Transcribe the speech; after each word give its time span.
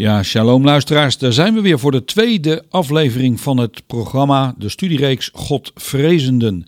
Ja, 0.00 0.22
shalom 0.22 0.64
luisteraars, 0.64 1.18
daar 1.18 1.32
zijn 1.32 1.54
we 1.54 1.60
weer 1.60 1.78
voor 1.78 1.90
de 1.90 2.04
tweede 2.04 2.64
aflevering 2.68 3.40
van 3.40 3.56
het 3.56 3.86
programma, 3.86 4.54
de 4.58 4.68
studiereeks 4.68 5.30
Godvrezenden. 5.32 6.66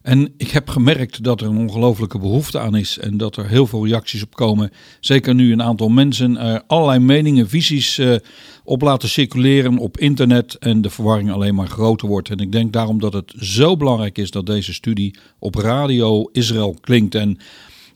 En 0.00 0.34
ik 0.36 0.50
heb 0.50 0.68
gemerkt 0.68 1.24
dat 1.24 1.40
er 1.40 1.46
een 1.46 1.56
ongelofelijke 1.56 2.18
behoefte 2.18 2.58
aan 2.58 2.76
is 2.76 2.98
en 2.98 3.16
dat 3.16 3.36
er 3.36 3.48
heel 3.48 3.66
veel 3.66 3.86
reacties 3.86 4.22
op 4.22 4.34
komen. 4.34 4.70
Zeker 5.00 5.34
nu 5.34 5.52
een 5.52 5.62
aantal 5.62 5.88
mensen 5.88 6.36
er 6.36 6.62
allerlei 6.66 6.98
meningen, 6.98 7.48
visies 7.48 7.98
uh, 7.98 8.16
op 8.64 8.82
laten 8.82 9.08
circuleren 9.08 9.78
op 9.78 9.98
internet 9.98 10.54
en 10.54 10.80
de 10.80 10.90
verwarring 10.90 11.32
alleen 11.32 11.54
maar 11.54 11.68
groter 11.68 12.08
wordt. 12.08 12.30
En 12.30 12.38
ik 12.38 12.52
denk 12.52 12.72
daarom 12.72 13.00
dat 13.00 13.12
het 13.12 13.34
zo 13.36 13.76
belangrijk 13.76 14.18
is 14.18 14.30
dat 14.30 14.46
deze 14.46 14.74
studie 14.74 15.18
op 15.38 15.54
Radio 15.54 16.28
Israël 16.32 16.76
klinkt 16.80 17.14
en 17.14 17.38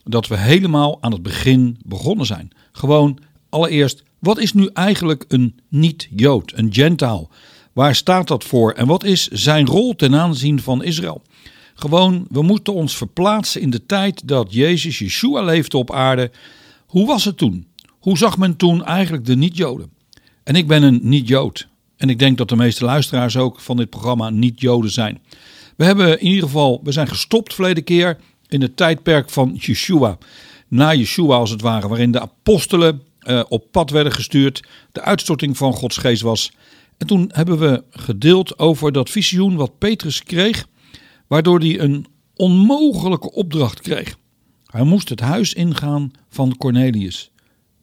dat 0.04 0.26
we 0.26 0.36
helemaal 0.36 0.98
aan 1.00 1.12
het 1.12 1.22
begin 1.22 1.78
begonnen 1.84 2.26
zijn. 2.26 2.50
Gewoon 2.72 3.18
allereerst 3.48 4.04
wat 4.18 4.38
is 4.38 4.52
nu 4.52 4.70
eigenlijk 4.72 5.24
een 5.28 5.60
niet-Jood, 5.68 6.52
een 6.54 6.74
Gentile? 6.74 7.28
Waar 7.72 7.94
staat 7.94 8.28
dat 8.28 8.44
voor 8.44 8.72
en 8.72 8.86
wat 8.86 9.04
is 9.04 9.28
zijn 9.28 9.66
rol 9.66 9.94
ten 9.94 10.14
aanzien 10.14 10.60
van 10.60 10.82
Israël? 10.82 11.22
Gewoon, 11.74 12.26
we 12.30 12.42
moeten 12.42 12.74
ons 12.74 12.96
verplaatsen 12.96 13.60
in 13.60 13.70
de 13.70 13.86
tijd 13.86 14.28
dat 14.28 14.52
Jezus, 14.52 14.98
Yeshua, 14.98 15.42
leefde 15.42 15.76
op 15.76 15.92
aarde. 15.92 16.30
Hoe 16.86 17.06
was 17.06 17.24
het 17.24 17.36
toen? 17.36 17.66
Hoe 17.98 18.18
zag 18.18 18.38
men 18.38 18.56
toen 18.56 18.84
eigenlijk 18.84 19.24
de 19.24 19.36
niet-Joden? 19.36 19.90
En 20.44 20.54
ik 20.54 20.66
ben 20.66 20.82
een 20.82 21.00
niet-Jood. 21.02 21.68
En 21.96 22.08
ik 22.08 22.18
denk 22.18 22.38
dat 22.38 22.48
de 22.48 22.56
meeste 22.56 22.84
luisteraars 22.84 23.36
ook 23.36 23.60
van 23.60 23.76
dit 23.76 23.90
programma 23.90 24.30
niet-Joden 24.30 24.90
zijn. 24.90 25.18
We 25.76 25.84
hebben 25.84 26.20
in 26.20 26.26
ieder 26.26 26.42
geval, 26.42 26.80
we 26.82 26.92
zijn 26.92 27.08
gestopt 27.08 27.54
verleden 27.54 27.84
keer 27.84 28.18
in 28.48 28.62
het 28.62 28.76
tijdperk 28.76 29.30
van 29.30 29.56
Yeshua. 29.60 30.18
Na 30.68 30.92
Yeshua 30.94 31.36
als 31.36 31.50
het 31.50 31.60
ware, 31.60 31.88
waarin 31.88 32.10
de 32.10 32.20
apostelen 32.20 33.02
uh, 33.26 33.42
op 33.48 33.70
pad 33.70 33.90
werden 33.90 34.12
gestuurd, 34.12 34.62
de 34.92 35.00
uitstorting 35.00 35.56
van 35.56 35.72
Gods 35.72 35.96
geest 35.96 36.22
was. 36.22 36.52
En 36.96 37.06
toen 37.06 37.30
hebben 37.32 37.58
we 37.58 37.84
gedeeld 37.90 38.58
over 38.58 38.92
dat 38.92 39.10
visioen 39.10 39.56
wat 39.56 39.78
Petrus 39.78 40.22
kreeg, 40.22 40.66
waardoor 41.26 41.58
hij 41.58 41.80
een 41.80 42.06
onmogelijke 42.34 43.32
opdracht 43.32 43.80
kreeg. 43.80 44.16
Hij 44.66 44.84
moest 44.84 45.08
het 45.08 45.20
huis 45.20 45.54
ingaan 45.54 46.10
van 46.28 46.56
Cornelius. 46.56 47.30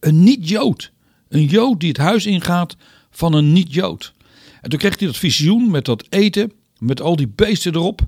Een 0.00 0.22
niet-Jood. 0.22 0.92
Een 1.28 1.44
Jood 1.44 1.80
die 1.80 1.88
het 1.88 1.98
huis 1.98 2.26
ingaat 2.26 2.76
van 3.10 3.32
een 3.32 3.52
niet-Jood. 3.52 4.12
En 4.60 4.70
toen 4.70 4.78
kreeg 4.78 4.98
hij 4.98 5.06
dat 5.06 5.16
visioen 5.16 5.70
met 5.70 5.84
dat 5.84 6.06
eten, 6.08 6.52
met 6.78 7.00
al 7.00 7.16
die 7.16 7.28
beesten 7.28 7.74
erop. 7.74 7.98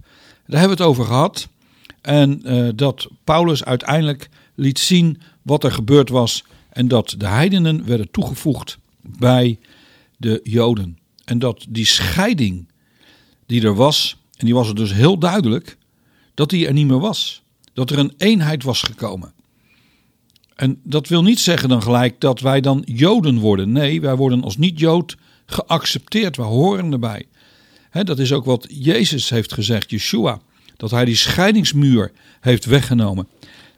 Daar 0.47 0.61
hebben 0.61 0.77
we 0.77 0.83
het 0.83 0.93
over 0.93 1.05
gehad. 1.05 1.49
En 2.01 2.41
uh, 2.45 2.69
dat 2.75 3.09
Paulus 3.25 3.65
uiteindelijk 3.65 4.29
liet 4.55 4.79
zien 4.79 5.21
wat 5.43 5.65
er 5.65 5.73
gebeurd 5.73 6.09
was 6.09 6.45
en 6.77 6.89
dat 6.89 7.15
de 7.19 7.27
heidenen 7.27 7.87
werden 7.87 8.11
toegevoegd 8.11 8.79
bij 9.01 9.59
de 10.17 10.41
Joden. 10.43 10.99
En 11.25 11.39
dat 11.39 11.67
die 11.69 11.85
scheiding 11.85 12.69
die 13.47 13.63
er 13.63 13.75
was, 13.75 14.17
en 14.37 14.45
die 14.45 14.55
was 14.55 14.69
er 14.69 14.75
dus 14.75 14.93
heel 14.93 15.19
duidelijk, 15.19 15.77
dat 16.35 16.51
die 16.51 16.67
er 16.67 16.73
niet 16.73 16.87
meer 16.87 16.99
was. 16.99 17.43
Dat 17.73 17.91
er 17.91 17.99
een 17.99 18.13
eenheid 18.17 18.63
was 18.63 18.83
gekomen. 18.83 19.33
En 20.55 20.81
dat 20.83 21.09
wil 21.09 21.23
niet 21.23 21.41
zeggen 21.41 21.69
dan 21.69 21.83
gelijk 21.83 22.21
dat 22.21 22.41
wij 22.41 22.61
dan 22.61 22.83
Joden 22.87 23.39
worden. 23.39 23.73
Nee, 23.73 24.01
wij 24.01 24.17
worden 24.17 24.43
als 24.43 24.57
niet-Jood 24.57 25.17
geaccepteerd. 25.47 26.37
We 26.37 26.43
horen 26.43 26.93
erbij. 26.93 27.27
dat 27.91 28.19
is 28.19 28.33
ook 28.33 28.45
wat 28.45 28.67
Jezus 28.69 29.29
heeft 29.29 29.53
gezegd, 29.53 29.91
Yeshua. 29.91 30.41
Dat 30.77 30.91
hij 30.91 31.05
die 31.05 31.17
scheidingsmuur 31.17 32.13
heeft 32.41 32.65
weggenomen. 32.65 33.29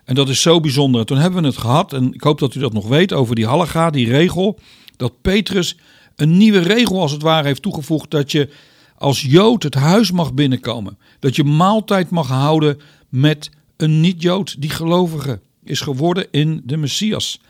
En 0.09 0.15
dat 0.15 0.29
is 0.29 0.43
zo 0.43 0.61
bijzonder. 0.61 1.05
toen 1.05 1.19
hebben 1.19 1.41
we 1.41 1.47
het 1.49 1.57
gehad, 1.57 1.93
en 1.93 2.15
ik 2.15 2.23
hoop 2.23 2.39
dat 2.39 2.55
u 2.55 2.61
dat 2.61 2.73
nog 2.73 2.89
weet, 2.89 3.13
over 3.13 3.35
die 3.35 3.47
halaga, 3.47 3.91
die 3.91 4.11
regel. 4.11 4.59
Dat 4.97 5.21
Petrus 5.21 5.77
een 6.17 6.37
nieuwe 6.37 6.59
regel 6.59 7.01
als 7.01 7.13
het 7.13 7.23
ware 7.23 7.47
heeft 7.47 7.63
toegevoegd. 7.63 8.11
Dat 8.11 8.33
je 8.33 8.51
als 8.99 9.23
Jood 9.23 9.63
het 9.63 9.75
huis 9.75 10.11
mag 10.11 10.35
binnenkomen. 10.35 10.99
Dat 11.19 11.37
je 11.37 11.45
maaltijd 11.45 12.11
mag 12.11 12.29
houden 12.29 12.81
met 13.09 13.51
een 13.77 14.01
niet-Jood 14.01 14.61
die 14.61 14.71
gelovige 14.71 15.41
is 15.65 15.81
geworden 15.81 16.27
in 16.31 16.63
de 16.65 16.77
Messias. 16.77 17.41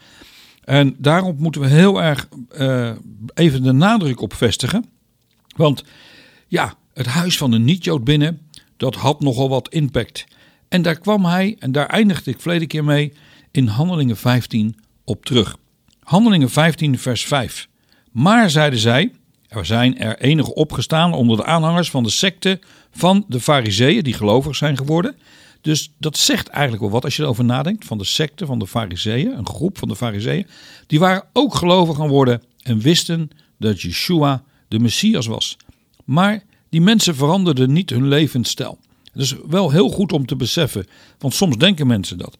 En 0.64 0.94
daarop 0.98 1.38
moeten 1.38 1.60
we 1.60 1.66
heel 1.66 2.02
erg 2.02 2.28
uh, 2.58 2.90
even 3.34 3.62
de 3.62 3.72
nadruk 3.72 4.20
op 4.20 4.34
vestigen. 4.34 4.84
Want 5.56 5.84
ja, 6.48 6.74
het 6.94 7.06
huis 7.06 7.36
van 7.36 7.52
een 7.52 7.64
niet-Jood 7.64 8.04
binnen, 8.04 8.40
dat 8.76 8.94
had 8.94 9.20
nogal 9.20 9.48
wat 9.48 9.68
impact. 9.68 10.26
En 10.68 10.82
daar 10.82 10.98
kwam 10.98 11.24
hij, 11.24 11.56
en 11.58 11.72
daar 11.72 11.86
eindigde 11.86 12.30
ik 12.30 12.40
verleden 12.40 12.68
keer 12.68 12.84
mee, 12.84 13.12
in 13.50 13.66
Handelingen 13.66 14.16
15 14.16 14.76
op 15.04 15.24
terug. 15.24 15.56
Handelingen 16.02 16.50
15, 16.50 16.98
vers 16.98 17.24
5. 17.24 17.68
Maar, 18.12 18.50
zeiden 18.50 18.78
zij, 18.78 19.12
er 19.48 19.66
zijn 19.66 19.98
er 19.98 20.18
enige 20.18 20.54
opgestaan 20.54 21.12
onder 21.12 21.36
de 21.36 21.44
aanhangers 21.44 21.90
van 21.90 22.02
de 22.02 22.10
secte 22.10 22.60
van 22.90 23.24
de 23.28 23.40
Fariseeën, 23.40 24.02
die 24.02 24.14
gelovig 24.14 24.56
zijn 24.56 24.76
geworden. 24.76 25.16
Dus 25.60 25.92
dat 25.98 26.16
zegt 26.16 26.48
eigenlijk 26.48 26.82
wel 26.82 26.92
wat 26.92 27.04
als 27.04 27.16
je 27.16 27.22
erover 27.22 27.44
nadenkt. 27.44 27.84
Van 27.84 27.98
de 27.98 28.04
secte 28.04 28.46
van 28.46 28.58
de 28.58 28.66
Fariseeën, 28.66 29.38
een 29.38 29.46
groep 29.46 29.78
van 29.78 29.88
de 29.88 29.96
Fariseeën. 29.96 30.46
Die 30.86 30.98
waren 30.98 31.24
ook 31.32 31.54
gelovig 31.54 31.96
gaan 31.96 32.08
worden 32.08 32.42
en 32.62 32.80
wisten 32.80 33.30
dat 33.58 33.80
Yeshua 33.80 34.42
de 34.68 34.78
Messias 34.78 35.26
was. 35.26 35.56
Maar 36.04 36.42
die 36.68 36.80
mensen 36.80 37.14
veranderden 37.14 37.72
niet 37.72 37.90
hun 37.90 38.08
levensstijl. 38.08 38.78
Dat 39.12 39.22
is 39.22 39.34
wel 39.48 39.70
heel 39.70 39.88
goed 39.88 40.12
om 40.12 40.26
te 40.26 40.36
beseffen, 40.36 40.86
want 41.18 41.34
soms 41.34 41.56
denken 41.56 41.86
mensen 41.86 42.18
dat. 42.18 42.38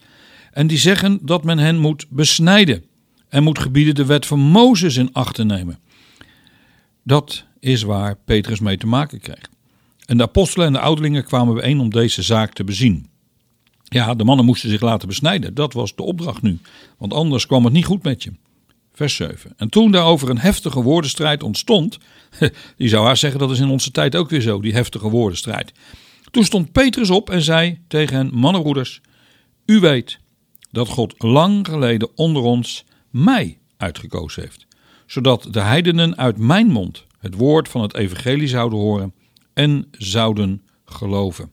En 0.53 0.67
die 0.67 0.79
zeggen 0.79 1.19
dat 1.23 1.45
men 1.45 1.59
hen 1.59 1.79
moet 1.79 2.07
besnijden 2.09 2.85
en 3.29 3.43
moet 3.43 3.59
gebieden 3.59 3.95
de 3.95 4.05
wet 4.05 4.27
van 4.27 4.41
Mozes 4.41 4.97
in 4.97 5.13
acht 5.13 5.35
te 5.35 5.45
nemen. 5.45 5.79
Dat 7.03 7.45
is 7.61 7.83
waar 7.83 8.17
Petrus 8.25 8.61
mee 8.61 8.77
te 8.77 8.87
maken 8.87 9.21
kreeg. 9.21 9.51
En 10.07 10.17
de 10.17 10.23
apostelen 10.23 10.67
en 10.67 10.73
de 10.73 10.81
ouderlingen 10.81 11.25
kwamen 11.25 11.55
bijeen 11.55 11.81
om 11.81 11.91
deze 11.91 12.23
zaak 12.23 12.53
te 12.53 12.65
bezien. 12.65 13.07
Ja, 13.85 14.15
de 14.15 14.25
mannen 14.25 14.45
moesten 14.45 14.71
zich 14.71 14.81
laten 14.81 15.09
besnijden. 15.09 15.55
Dat 15.55 15.73
was 15.73 15.95
de 15.95 16.03
opdracht 16.03 16.43
nu. 16.43 16.59
Want 16.99 17.13
anders 17.13 17.47
kwam 17.47 17.65
het 17.65 17.73
niet 17.73 17.85
goed 17.85 18.03
met 18.03 18.23
je. 18.23 18.33
Vers 18.93 19.15
7. 19.15 19.53
En 19.57 19.69
toen 19.69 19.91
daarover 19.91 20.31
een 20.31 20.39
heftige 20.39 20.83
woordenstrijd 20.83 21.43
ontstond. 21.43 21.99
Die 22.77 22.89
zou 22.89 23.07
haar 23.07 23.17
zeggen 23.17 23.41
dat 23.41 23.51
is 23.51 23.61
in 23.61 23.69
onze 23.69 23.91
tijd 23.91 24.17
ook 24.17 24.31
weer 24.31 24.41
zo, 24.41 24.61
die 24.61 24.73
heftige 24.73 25.09
woordenstrijd. 25.09 25.73
Toen 26.31 26.45
stond 26.45 26.73
Petrus 26.73 27.11
op 27.11 27.31
en 27.31 27.43
zei 27.43 27.81
tegen 27.89 28.17
hen: 28.17 28.31
Mannenbroeders, 28.35 29.01
u 29.67 29.81
weet 29.81 30.19
dat 30.71 30.89
God 30.89 31.15
lang 31.23 31.67
geleden 31.67 32.17
onder 32.17 32.43
ons 32.43 32.85
mij 33.11 33.59
uitgekozen 33.77 34.43
heeft, 34.43 34.67
zodat 35.07 35.49
de 35.51 35.61
heidenen 35.61 36.17
uit 36.17 36.39
mijn 36.39 36.67
mond 36.67 37.07
het 37.19 37.35
woord 37.35 37.69
van 37.69 37.83
het 37.83 37.95
evangelie 37.95 38.49
zouden 38.49 38.79
horen 38.79 39.15
en 39.55 39.89
zouden 39.91 40.63
geloven. 40.85 41.53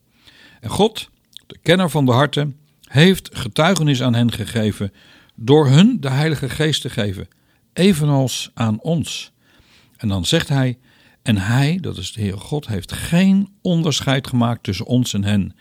En 0.60 0.69
God, 0.69 1.10
de 1.48 1.57
kenner 1.62 1.89
van 1.89 2.06
de 2.06 2.12
harten, 2.12 2.57
heeft 2.81 3.30
getuigenis 3.33 4.01
aan 4.01 4.13
hen 4.13 4.31
gegeven 4.31 4.94
door 5.36 5.68
hun 5.68 5.98
de 6.00 6.10
Heilige 6.10 6.50
Geest 6.50 6.81
te 6.81 6.89
geven, 6.89 7.28
evenals 7.74 8.51
aan 8.54 8.81
ons. 8.81 9.31
En 9.98 10.07
dan 10.07 10.25
zegt 10.25 10.50
hij: 10.50 10.78
En 11.25 11.38
hij, 11.38 11.77
dat 11.81 11.98
is 11.98 12.12
de 12.12 12.22
Heere 12.22 12.38
God, 12.38 12.68
heeft 12.68 12.92
geen 12.92 13.50
onderscheid 13.62 14.27
gemaakt 14.27 14.63
tussen 14.63 14.86
ons 14.86 15.13
en 15.13 15.24
hen, 15.24 15.56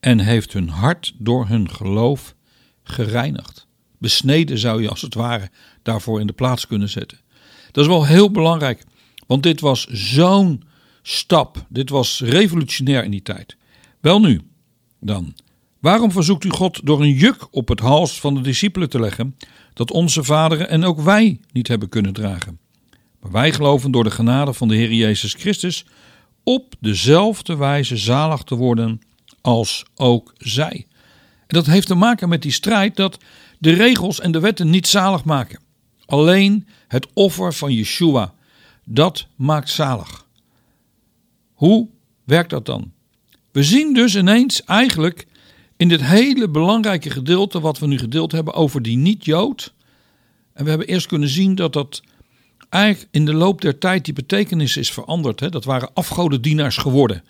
en 0.00 0.18
heeft 0.18 0.52
hun 0.52 0.68
hart 0.68 1.14
door 1.18 1.48
hun 1.48 1.70
geloof 1.70 2.34
gereinigd. 2.82 3.66
Besneden 3.98 4.58
zou 4.58 4.82
je 4.82 4.88
als 4.88 5.02
het 5.02 5.14
ware 5.14 5.50
daarvoor 5.82 6.20
in 6.20 6.26
de 6.26 6.32
plaats 6.32 6.66
kunnen 6.66 6.88
zetten. 6.88 7.18
Dat 7.70 7.84
is 7.84 7.90
wel 7.90 8.06
heel 8.06 8.30
belangrijk, 8.30 8.84
want 9.26 9.42
dit 9.42 9.60
was 9.60 9.86
zo'n 9.86 10.62
stap. 11.02 11.66
Dit 11.68 11.90
was 11.90 12.20
revolutionair 12.20 13.04
in 13.04 13.10
die 13.10 13.22
tijd. 13.22 13.56
Wel 14.00 14.20
nu, 14.20 14.40
dan. 15.00 15.34
Waarom 15.80 16.12
verzoekt 16.12 16.44
u 16.44 16.50
God 16.50 16.86
door 16.86 17.00
een 17.00 17.14
juk 17.14 17.46
op 17.50 17.68
het 17.68 17.80
hals 17.80 18.20
van 18.20 18.34
de 18.34 18.40
discipelen 18.40 18.90
te 18.90 19.00
leggen, 19.00 19.36
dat 19.74 19.90
onze 19.90 20.24
vaderen 20.24 20.68
en 20.68 20.84
ook 20.84 21.00
wij 21.00 21.40
niet 21.52 21.68
hebben 21.68 21.88
kunnen 21.88 22.12
dragen? 22.12 22.58
Wij 23.30 23.52
geloven 23.52 23.90
door 23.90 24.04
de 24.04 24.10
genade 24.10 24.52
van 24.52 24.68
de 24.68 24.74
Heer 24.74 24.92
Jezus 24.92 25.34
Christus 25.34 25.84
op 26.42 26.74
dezelfde 26.80 27.56
wijze 27.56 27.96
zalig 27.96 28.42
te 28.42 28.54
worden 28.54 29.00
als 29.40 29.84
ook 29.94 30.32
zij. 30.38 30.86
En 31.46 31.56
dat 31.56 31.66
heeft 31.66 31.86
te 31.86 31.94
maken 31.94 32.28
met 32.28 32.42
die 32.42 32.52
strijd 32.52 32.96
dat 32.96 33.18
de 33.58 33.72
regels 33.72 34.20
en 34.20 34.32
de 34.32 34.40
wetten 34.40 34.70
niet 34.70 34.86
zalig 34.86 35.24
maken. 35.24 35.60
Alleen 36.06 36.66
het 36.88 37.06
offer 37.12 37.54
van 37.54 37.72
Yeshua, 37.72 38.34
dat 38.84 39.26
maakt 39.36 39.70
zalig. 39.70 40.26
Hoe 41.54 41.88
werkt 42.24 42.50
dat 42.50 42.66
dan? 42.66 42.92
We 43.52 43.62
zien 43.62 43.94
dus 43.94 44.16
ineens 44.16 44.64
eigenlijk 44.64 45.26
in 45.76 45.88
dit 45.88 46.02
hele 46.02 46.48
belangrijke 46.48 47.10
gedeelte 47.10 47.60
wat 47.60 47.78
we 47.78 47.86
nu 47.86 47.98
gedeeld 47.98 48.32
hebben 48.32 48.54
over 48.54 48.82
die 48.82 48.96
niet-Jood. 48.96 49.74
En 50.52 50.64
we 50.64 50.70
hebben 50.70 50.88
eerst 50.88 51.06
kunnen 51.06 51.28
zien 51.28 51.54
dat 51.54 51.72
dat 51.72 52.02
in 53.10 53.24
de 53.24 53.34
loop 53.34 53.60
der 53.60 53.78
tijd 53.78 54.04
die 54.04 54.14
betekenis 54.14 54.76
is 54.76 54.92
veranderd. 54.92 55.40
Hè? 55.40 55.48
Dat 55.48 55.64
waren 55.64 55.90
afgodendienaars 55.94 56.76
geworden. 56.76 57.24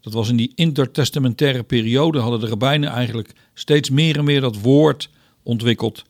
Dat 0.00 0.12
was 0.12 0.28
in 0.28 0.36
die 0.36 0.52
intertestamentaire 0.54 1.62
periode 1.62 2.18
hadden 2.18 2.40
de 2.40 2.46
rabbijnen 2.46 2.90
eigenlijk 2.90 3.32
steeds 3.54 3.90
meer 3.90 4.18
en 4.18 4.24
meer 4.24 4.40
dat 4.40 4.60
woord 4.60 5.10
ontwikkeld. 5.42 6.04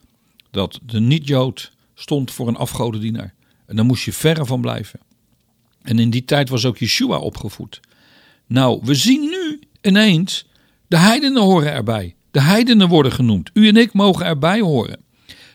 Dat 0.50 0.80
de 0.86 1.00
niet-Jood 1.00 1.72
stond 1.94 2.30
voor 2.30 2.48
een 2.48 2.56
afgodendienaar. 2.56 3.34
En 3.66 3.76
daar 3.76 3.84
moest 3.84 4.04
je 4.04 4.12
verre 4.12 4.46
van 4.46 4.60
blijven. 4.60 5.00
En 5.82 5.98
in 5.98 6.10
die 6.10 6.24
tijd 6.24 6.48
was 6.48 6.64
ook 6.64 6.78
Yeshua 6.78 7.18
opgevoed. 7.18 7.80
Nou, 8.46 8.80
we 8.82 8.94
zien 8.94 9.20
nu 9.20 9.60
ineens, 9.80 10.46
de 10.86 10.98
heidenen 10.98 11.42
horen 11.42 11.72
erbij. 11.72 12.14
De 12.30 12.40
heidenen 12.40 12.88
worden 12.88 13.12
genoemd. 13.12 13.50
U 13.52 13.68
en 13.68 13.76
ik 13.76 13.92
mogen 13.92 14.26
erbij 14.26 14.60
horen. 14.60 15.00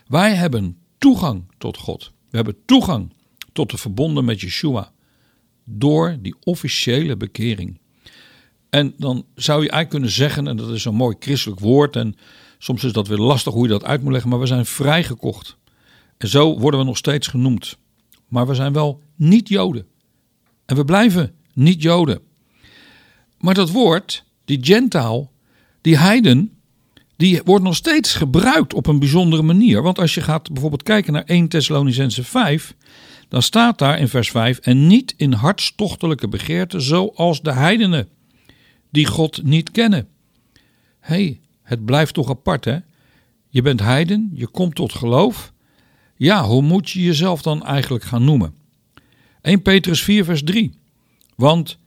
Wij 0.06 0.34
hebben 0.34 0.76
toegang 0.98 1.44
tot 1.58 1.76
God. 1.76 2.12
We 2.30 2.36
hebben 2.36 2.56
toegang 2.64 3.12
tot 3.52 3.70
de 3.70 3.78
verbonden 3.78 4.24
met 4.24 4.40
Yeshua. 4.40 4.92
Door 5.64 6.16
die 6.20 6.34
officiële 6.40 7.16
bekering. 7.16 7.80
En 8.70 8.94
dan 8.96 9.26
zou 9.34 9.62
je 9.62 9.70
eigenlijk 9.70 9.90
kunnen 9.90 10.10
zeggen, 10.10 10.46
en 10.46 10.56
dat 10.56 10.70
is 10.70 10.84
een 10.84 10.94
mooi 10.94 11.16
christelijk 11.18 11.60
woord, 11.60 11.96
en 11.96 12.16
soms 12.58 12.84
is 12.84 12.92
dat 12.92 13.08
weer 13.08 13.18
lastig 13.18 13.52
hoe 13.52 13.62
je 13.62 13.68
dat 13.68 13.84
uit 13.84 14.02
moet 14.02 14.12
leggen, 14.12 14.30
maar 14.30 14.40
we 14.40 14.46
zijn 14.46 14.66
vrijgekocht. 14.66 15.56
En 16.16 16.28
zo 16.28 16.58
worden 16.58 16.80
we 16.80 16.86
nog 16.86 16.96
steeds 16.96 17.26
genoemd. 17.26 17.78
Maar 18.28 18.46
we 18.46 18.54
zijn 18.54 18.72
wel 18.72 19.02
niet 19.16 19.48
Joden. 19.48 19.86
En 20.66 20.76
we 20.76 20.84
blijven 20.84 21.34
niet 21.54 21.82
Joden. 21.82 22.20
Maar 23.38 23.54
dat 23.54 23.70
woord, 23.70 24.24
die 24.44 24.58
gentaal, 24.60 25.32
die 25.80 25.96
heiden, 25.96 26.59
die 27.20 27.40
wordt 27.44 27.64
nog 27.64 27.76
steeds 27.76 28.14
gebruikt 28.14 28.74
op 28.74 28.86
een 28.86 28.98
bijzondere 28.98 29.42
manier. 29.42 29.82
Want 29.82 29.98
als 29.98 30.14
je 30.14 30.20
gaat 30.20 30.52
bijvoorbeeld 30.52 30.82
kijken 30.82 31.12
naar 31.12 31.24
1 31.24 31.48
Thessalonicense 31.48 32.24
5, 32.24 32.74
dan 33.28 33.42
staat 33.42 33.78
daar 33.78 33.98
in 33.98 34.08
vers 34.08 34.30
5: 34.30 34.58
En 34.58 34.86
niet 34.86 35.14
in 35.16 35.32
hartstochtelijke 35.32 36.28
begeerte, 36.28 36.80
zoals 36.80 37.42
de 37.42 37.52
heidenen, 37.52 38.08
die 38.90 39.06
God 39.06 39.42
niet 39.42 39.70
kennen. 39.70 40.08
Hé, 41.00 41.14
hey, 41.14 41.40
het 41.62 41.84
blijft 41.84 42.14
toch 42.14 42.30
apart, 42.30 42.64
hè? 42.64 42.78
Je 43.48 43.62
bent 43.62 43.80
heiden, 43.80 44.30
je 44.34 44.46
komt 44.46 44.74
tot 44.74 44.92
geloof. 44.92 45.52
Ja, 46.16 46.44
hoe 46.44 46.62
moet 46.62 46.90
je 46.90 47.02
jezelf 47.02 47.42
dan 47.42 47.64
eigenlijk 47.64 48.04
gaan 48.04 48.24
noemen? 48.24 48.54
1 49.42 49.62
Petrus 49.62 50.02
4, 50.02 50.24
vers 50.24 50.42
3. 50.44 50.74
Want 51.36 51.78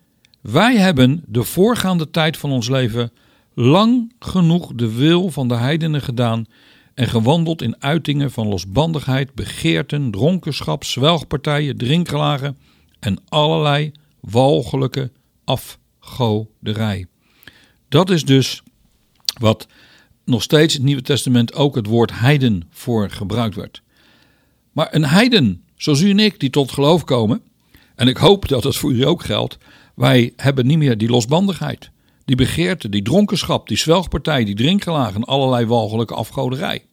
wij 0.41 0.77
hebben 0.77 1.23
de 1.27 1.43
voorgaande 1.43 2.09
tijd 2.09 2.37
van 2.37 2.51
ons 2.51 2.69
leven 2.69 3.11
lang 3.53 4.13
genoeg 4.19 4.71
de 4.75 4.93
wil 4.93 5.29
van 5.29 5.47
de 5.47 5.55
heidenen 5.55 6.01
gedaan 6.01 6.45
en 6.93 7.07
gewandeld 7.07 7.61
in 7.61 7.75
uitingen 7.79 8.31
van 8.31 8.47
losbandigheid, 8.47 9.33
begeerten, 9.33 10.11
dronkenschap, 10.11 10.83
zwelgpartijen, 10.83 11.77
drinkgelagen 11.77 12.57
en 12.99 13.21
allerlei 13.29 13.91
walgelijke 14.19 15.11
afgoderij. 15.43 17.05
Dat 17.89 18.09
is 18.09 18.25
dus 18.25 18.63
wat 19.39 19.67
nog 20.25 20.41
steeds 20.41 20.73
in 20.73 20.79
het 20.79 20.87
Nieuwe 20.87 21.01
Testament 21.01 21.53
ook 21.53 21.75
het 21.75 21.87
woord 21.87 22.19
heiden 22.19 22.63
voor 22.69 23.09
gebruikt 23.09 23.55
werd. 23.55 23.81
Maar 24.71 24.87
een 24.91 25.05
heiden, 25.05 25.63
zoals 25.75 26.01
u 26.01 26.09
en 26.09 26.19
ik, 26.19 26.39
die 26.39 26.49
tot 26.49 26.71
geloof 26.71 27.03
komen, 27.03 27.41
en 27.95 28.07
ik 28.07 28.17
hoop 28.17 28.47
dat 28.47 28.63
dat 28.63 28.75
voor 28.75 28.91
u 28.91 29.05
ook 29.05 29.23
geldt, 29.23 29.57
wij 29.95 30.33
hebben 30.35 30.65
niet 30.65 30.77
meer 30.77 30.97
die 30.97 31.09
losbandigheid, 31.09 31.91
die 32.25 32.35
begeerte, 32.35 32.89
die 32.89 33.01
dronkenschap, 33.01 33.67
die 33.67 33.77
zwelgpartij, 33.77 34.45
die 34.45 34.55
drinkgelagen, 34.55 35.23
allerlei 35.23 35.65
walgelijke 35.65 36.13
afgoderij. 36.13 36.85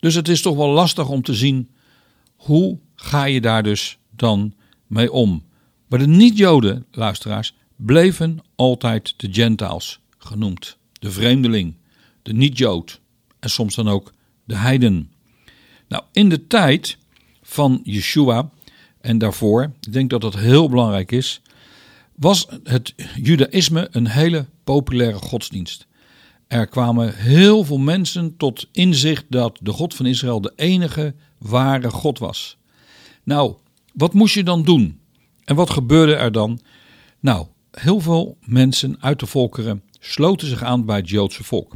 Dus 0.00 0.14
het 0.14 0.28
is 0.28 0.42
toch 0.42 0.56
wel 0.56 0.68
lastig 0.68 1.08
om 1.08 1.22
te 1.22 1.34
zien 1.34 1.70
hoe 2.36 2.78
ga 2.94 3.24
je 3.24 3.40
daar 3.40 3.62
dus 3.62 3.98
dan 4.10 4.54
mee 4.86 5.12
om. 5.12 5.44
Maar 5.88 5.98
de 5.98 6.06
niet-Joden, 6.06 6.86
luisteraars, 6.90 7.54
bleven 7.76 8.38
altijd 8.54 9.14
de 9.16 9.28
Gentiles 9.32 10.00
genoemd. 10.18 10.76
De 10.92 11.10
vreemdeling, 11.10 11.74
de 12.22 12.32
niet-Jood 12.32 13.00
en 13.40 13.50
soms 13.50 13.74
dan 13.74 13.88
ook 13.88 14.12
de 14.44 14.56
heiden. 14.56 15.12
Nou, 15.88 16.02
in 16.12 16.28
de 16.28 16.46
tijd 16.46 16.98
van 17.42 17.80
Yeshua 17.84 18.50
en 19.00 19.18
daarvoor, 19.18 19.72
ik 19.80 19.92
denk 19.92 20.10
dat 20.10 20.20
dat 20.20 20.34
heel 20.34 20.68
belangrijk 20.68 21.12
is, 21.12 21.40
was 22.14 22.46
het 22.62 22.94
Judaïsme 23.22 23.88
een 23.90 24.06
hele 24.06 24.46
populaire 24.64 25.18
godsdienst. 25.18 25.86
Er 26.46 26.66
kwamen 26.66 27.14
heel 27.14 27.64
veel 27.64 27.78
mensen 27.78 28.36
tot 28.36 28.68
inzicht 28.72 29.24
dat 29.28 29.58
de 29.62 29.72
God 29.72 29.94
van 29.94 30.06
Israël 30.06 30.40
de 30.40 30.52
enige 30.56 31.14
ware 31.38 31.90
God 31.90 32.18
was. 32.18 32.56
Nou, 33.22 33.54
wat 33.92 34.12
moest 34.12 34.34
je 34.34 34.44
dan 34.44 34.62
doen? 34.62 35.00
En 35.44 35.56
wat 35.56 35.70
gebeurde 35.70 36.14
er 36.14 36.32
dan? 36.32 36.60
Nou, 37.20 37.46
heel 37.70 38.00
veel 38.00 38.36
mensen 38.40 38.96
uit 39.00 39.20
de 39.20 39.26
volkeren 39.26 39.82
sloten 40.00 40.48
zich 40.48 40.62
aan 40.62 40.84
bij 40.84 40.96
het 40.96 41.08
Joodse 41.08 41.44
volk. 41.44 41.72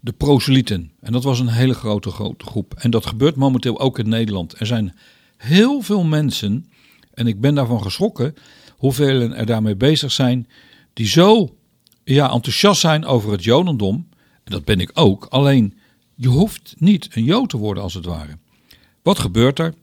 De 0.00 0.12
proselyten. 0.12 0.92
En 1.00 1.12
dat 1.12 1.24
was 1.24 1.40
een 1.40 1.48
hele 1.48 1.74
grote, 1.74 2.10
grote 2.10 2.44
groep. 2.44 2.74
En 2.74 2.90
dat 2.90 3.06
gebeurt 3.06 3.36
momenteel 3.36 3.80
ook 3.80 3.98
in 3.98 4.08
Nederland. 4.08 4.60
Er 4.60 4.66
zijn 4.66 4.94
heel 5.36 5.80
veel 5.80 6.04
mensen, 6.04 6.70
en 7.14 7.26
ik 7.26 7.40
ben 7.40 7.54
daarvan 7.54 7.82
geschrokken, 7.82 8.34
hoeveel 8.76 9.32
er 9.32 9.46
daarmee 9.46 9.76
bezig 9.76 10.12
zijn, 10.12 10.48
die 10.92 11.06
zo 11.06 11.56
ja, 12.04 12.30
enthousiast 12.30 12.80
zijn 12.80 13.04
over 13.04 13.32
het 13.32 13.44
Jodendom. 13.44 14.08
En 14.44 14.52
dat 14.52 14.64
ben 14.64 14.80
ik 14.80 14.90
ook. 14.94 15.24
Alleen, 15.24 15.78
je 16.14 16.28
hoeft 16.28 16.74
niet 16.78 17.08
een 17.10 17.24
Jood 17.24 17.48
te 17.48 17.56
worden 17.56 17.82
als 17.82 17.94
het 17.94 18.04
ware. 18.04 18.38
Wat 19.02 19.18
gebeurt 19.18 19.58
er? 19.58 19.74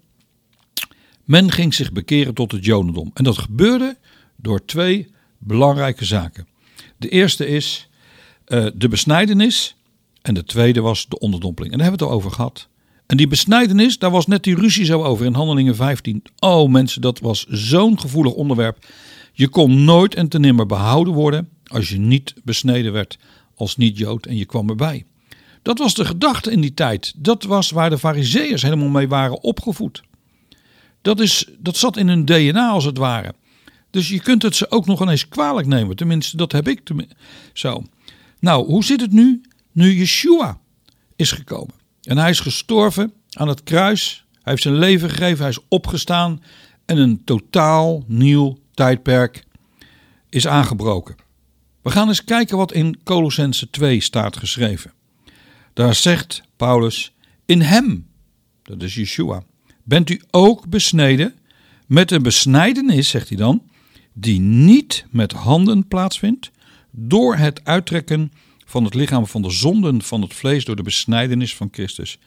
Men 1.24 1.52
ging 1.52 1.74
zich 1.74 1.92
bekeren 1.92 2.34
tot 2.34 2.52
het 2.52 2.66
Jodendom. 2.66 3.12
En 3.14 3.24
dat 3.24 3.38
gebeurde 3.38 3.98
door 4.36 4.66
twee 4.66 5.12
belangrijke 5.38 6.06
zaken. 6.06 6.48
De 6.98 7.10
eerste 7.10 7.48
is 7.48 7.90
uh, 8.48 8.68
de 8.76 8.88
besnijdenis. 8.88 9.76
En 10.22 10.34
de 10.34 10.44
tweede 10.44 10.82
was 10.82 11.08
de 11.08 11.20
onderdompeling. 11.20 11.72
En 11.74 11.80
daar 11.80 11.88
hebben 11.88 12.08
we 12.08 12.14
het 12.14 12.22
al 12.22 12.26
over 12.26 12.38
gehad. 12.38 12.68
En 13.12 13.18
die 13.18 13.28
besnijdenis, 13.28 13.98
daar 13.98 14.12
was 14.12 14.28
net 14.28 14.44
die 14.44 14.56
ruzie 14.56 14.86
zo 14.86 15.04
over 15.04 15.26
in 15.26 15.34
Handelingen 15.34 15.76
15. 15.76 16.24
Oh 16.40 16.70
mensen, 16.70 17.02
dat 17.02 17.20
was 17.20 17.46
zo'n 17.50 18.00
gevoelig 18.00 18.34
onderwerp. 18.34 18.86
Je 19.34 19.48
kon 19.48 19.84
nooit 19.84 20.16
en 20.16 20.28
te 20.28 20.40
nimmer 20.40 20.66
behouden 20.66 21.14
worden 21.14 21.50
als 21.66 21.90
je 21.90 22.00
niet 22.00 22.34
besneden 22.44 22.92
werd 22.92 23.18
als 23.56 23.78
niet-Jood 23.78 24.26
en 24.26 24.38
je 24.38 24.46
kwam 24.46 24.70
erbij. 24.70 25.06
Dat 25.62 25.78
was 25.78 25.94
de 25.94 26.06
gedachte 26.06 26.52
in 26.52 26.62
die 26.62 26.74
tijd. 26.74 27.14
Dat 27.18 27.44
was 27.44 27.72
waar 27.72 27.90
de 27.90 27.98
fariseeërs 27.98 28.62
helemaal 28.62 28.90
mee 28.90 29.08
waren 29.08 29.44
opgevoed. 29.44 30.04
Dat, 31.02 31.20
is, 31.20 31.46
dat 31.58 31.78
zat 31.78 31.98
in 31.98 32.08
hun 32.08 32.26
DNA 32.26 32.70
als 32.70 32.86
het 32.86 32.98
ware. 32.98 33.34
Dus 33.90 34.10
je 34.10 34.20
kunt 34.20 34.42
het 34.42 34.56
ze 34.56 34.72
ook 34.72 34.86
nog 34.86 35.10
eens 35.10 35.28
kwalijk 35.28 35.68
nemen. 35.68 35.96
Tenminste, 35.96 36.38
dat 36.38 36.52
heb 36.52 36.68
ik 36.68 36.82
zo. 37.54 37.84
Nou, 38.40 38.66
hoe 38.66 38.84
zit 38.84 39.02
het 39.02 39.12
nu? 39.12 39.42
Nu 39.72 39.94
Yeshua 39.94 40.60
is 41.16 41.32
gekomen. 41.32 41.81
En 42.04 42.18
hij 42.18 42.30
is 42.30 42.40
gestorven 42.40 43.14
aan 43.30 43.48
het 43.48 43.64
kruis. 43.64 44.26
Hij 44.32 44.42
heeft 44.44 44.62
zijn 44.62 44.76
leven 44.76 45.10
gegeven. 45.10 45.40
Hij 45.40 45.50
is 45.50 45.66
opgestaan. 45.68 46.44
En 46.86 46.98
een 46.98 47.24
totaal 47.24 48.04
nieuw 48.08 48.58
tijdperk 48.74 49.44
is 50.30 50.48
aangebroken. 50.48 51.16
We 51.82 51.90
gaan 51.90 52.08
eens 52.08 52.24
kijken 52.24 52.58
wat 52.58 52.72
in 52.72 53.00
Colossense 53.04 53.70
2 53.70 54.02
staat 54.02 54.38
geschreven. 54.38 54.94
Daar 55.74 55.96
zegt 55.96 56.42
Paulus: 56.56 57.14
In 57.46 57.62
hem, 57.62 58.08
dat 58.64 58.82
is 58.82 58.96
Yeshua, 58.96 59.44
bent 59.84 60.10
u 60.10 60.22
ook 60.32 60.68
besneden 60.68 61.36
met 61.88 62.12
een 62.12 62.24
besnijdenis, 62.24 63.10
zegt 63.10 63.28
hij 63.28 63.38
dan, 63.38 63.64
die 64.14 64.40
niet 64.40 65.06
met 65.10 65.32
handen 65.32 65.88
plaatsvindt, 65.88 66.52
door 66.92 67.36
het 67.36 67.66
uittrekken 67.66 68.32
van 68.72 68.84
het 68.84 68.94
lichaam 68.94 69.28
van 69.28 69.42
de 69.42 69.50
zonden 69.50 70.02
van 70.02 70.22
het 70.22 70.34
vlees 70.34 70.66
door 70.66 70.76
de 70.76 70.84
besnijdenis 70.84 71.56
van 71.56 71.70
Christus. 71.72 72.20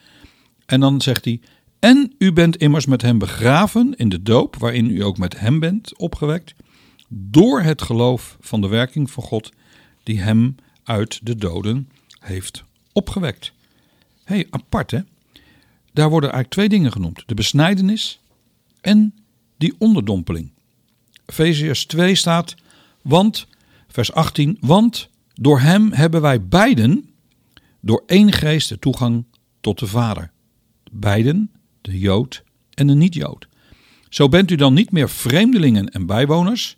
En 0.67 0.81
dan 0.81 1.01
zegt 1.01 1.25
hij: 1.25 1.41
En 1.79 2.15
u 2.19 2.33
bent 2.33 2.57
immers 2.57 2.87
met 2.87 3.03
hem 3.03 3.19
begraven 3.19 3.95
in 3.97 4.09
de 4.09 4.23
doop, 4.23 4.57
waarin 4.57 4.91
u 4.91 5.03
ook 5.03 5.19
met 5.19 5.39
hem 5.39 5.61
bent 5.61 5.99
opgewekt, 5.99 6.55
door 7.09 7.61
het 7.61 7.83
geloof 7.83 8.37
van 8.41 8.61
de 8.61 8.69
werking 8.69 9.11
van 9.11 9.23
God, 9.23 9.53
die 10.03 10.21
hem 10.21 10.55
uit 10.85 11.21
de 11.27 11.37
doden 11.37 11.89
heeft 12.19 12.65
opgewekt. 12.93 13.53
Hé, 14.25 14.35
hey, 14.35 14.47
apart 14.51 14.91
hè? 14.91 15.01
Daar 15.93 16.11
worden 16.11 16.33
eigenlijk 16.33 16.51
twee 16.51 16.69
dingen 16.69 16.93
genoemd: 16.93 17.23
de 17.27 17.35
besnijdenis 17.35 18.21
en 18.81 19.15
die 19.57 19.75
onderdompeling. 19.79 20.51
Efeziërs 21.27 21.87
2 21.87 22.15
staat, 22.15 22.55
want, 23.03 23.47
vers 23.89 24.13
18, 24.13 24.57
want 24.61 25.09
door 25.35 25.61
hem 25.61 25.93
hebben 25.93 26.21
wij 26.21 26.47
beiden 26.47 27.09
door 27.81 28.03
één 28.07 28.33
geest 28.33 28.69
de 28.69 28.79
toegang 28.79 29.25
tot 29.61 29.79
de 29.79 29.87
Vader. 29.87 30.33
Beiden, 30.93 31.51
de 31.81 31.99
Jood 31.99 32.43
en 32.75 32.87
de 32.87 32.95
niet-Jood. 32.95 33.49
Zo 34.09 34.29
bent 34.29 34.51
u 34.51 34.55
dan 34.55 34.75
niet 34.75 34.91
meer 34.91 35.11
vreemdelingen 35.11 35.89
en 35.89 36.07
bijwoners, 36.07 36.77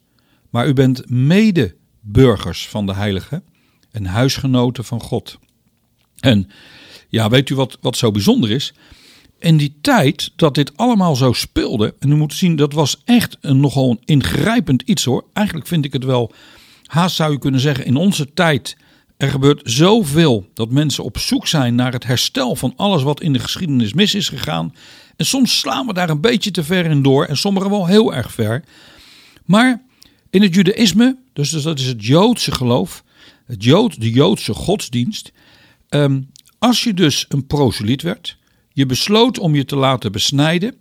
maar 0.51 0.69
u 0.69 0.73
bent 0.73 1.11
medeburgers 1.11 2.69
van 2.69 2.87
de 2.87 2.95
Heilige 2.95 3.43
en 3.91 4.07
huisgenoten 4.07 4.85
van 4.85 5.01
God. 5.01 5.39
En 6.21 6.51
ja, 7.09 7.29
weet 7.29 7.51
u 7.51 7.55
wat, 7.55 7.79
wat 7.81 7.97
zo 7.97 8.11
bijzonder 8.11 8.51
is? 8.51 8.75
In 9.39 9.57
die 9.57 9.79
tijd 9.81 10.33
dat 10.37 10.55
dit 10.55 10.77
allemaal 10.77 11.17
zo 11.17 11.33
speelde, 11.33 11.95
en 11.99 12.11
u 12.11 12.15
moet 12.15 12.35
zien, 12.35 12.57
dat 12.57 12.73
was 12.73 13.03
echt 13.05 13.39
een 13.41 13.61
nogal 13.61 14.01
ingrijpend 14.05 14.83
iets 14.83 15.05
hoor. 15.05 15.25
Eigenlijk 15.33 15.67
vind 15.67 15.85
ik 15.85 15.93
het 15.93 16.05
wel, 16.05 16.33
haast 16.87 17.17
zou 17.17 17.33
je 17.33 17.39
kunnen 17.39 17.61
zeggen, 17.61 17.85
in 17.85 17.97
onze 17.97 18.33
tijd. 18.33 18.77
Er 19.17 19.31
gebeurt 19.31 19.61
zoveel 19.65 20.51
dat 20.55 20.71
mensen 20.71 21.05
op 21.05 21.19
zoek 21.19 21.47
zijn 21.47 21.75
naar 21.75 21.93
het 21.93 22.05
herstel 22.05 22.57
van 22.57 22.73
alles 22.77 23.03
wat 23.03 23.21
in 23.21 23.33
de 23.33 23.39
geschiedenis 23.39 23.93
mis 23.93 24.15
is 24.15 24.29
gegaan. 24.29 24.75
En 25.17 25.27
soms 25.27 25.59
slaan 25.59 25.87
we 25.87 25.93
daar 25.93 26.11
een 26.11 26.21
beetje 26.21 26.51
te 26.51 26.65
ver 26.65 26.85
in 26.85 27.03
door 27.03 27.25
en 27.25 27.37
sommigen 27.37 27.71
wel 27.71 27.87
heel 27.87 28.15
erg 28.15 28.33
ver. 28.33 28.65
Maar 29.45 29.83
in 30.31 30.43
het 30.43 30.55
Judaïsme, 30.55 31.17
dus 31.33 31.51
dat 31.51 31.79
is 31.79 31.87
het 31.87 32.05
Joodse 32.05 32.53
geloof, 32.53 33.05
het 33.47 33.65
Jood, 33.65 34.01
de 34.01 34.11
Joodse 34.11 34.55
godsdienst. 34.55 35.33
Ehm, 35.89 36.21
als 36.59 36.85
je 36.85 36.95
dus 36.95 37.25
een 37.29 37.47
proseliet 37.47 38.03
werd, 38.03 38.37
je 38.73 38.87
besloot 38.87 39.39
om 39.39 39.55
je 39.55 39.65
te 39.65 39.77
laten 39.77 40.13
besnijden 40.13 40.75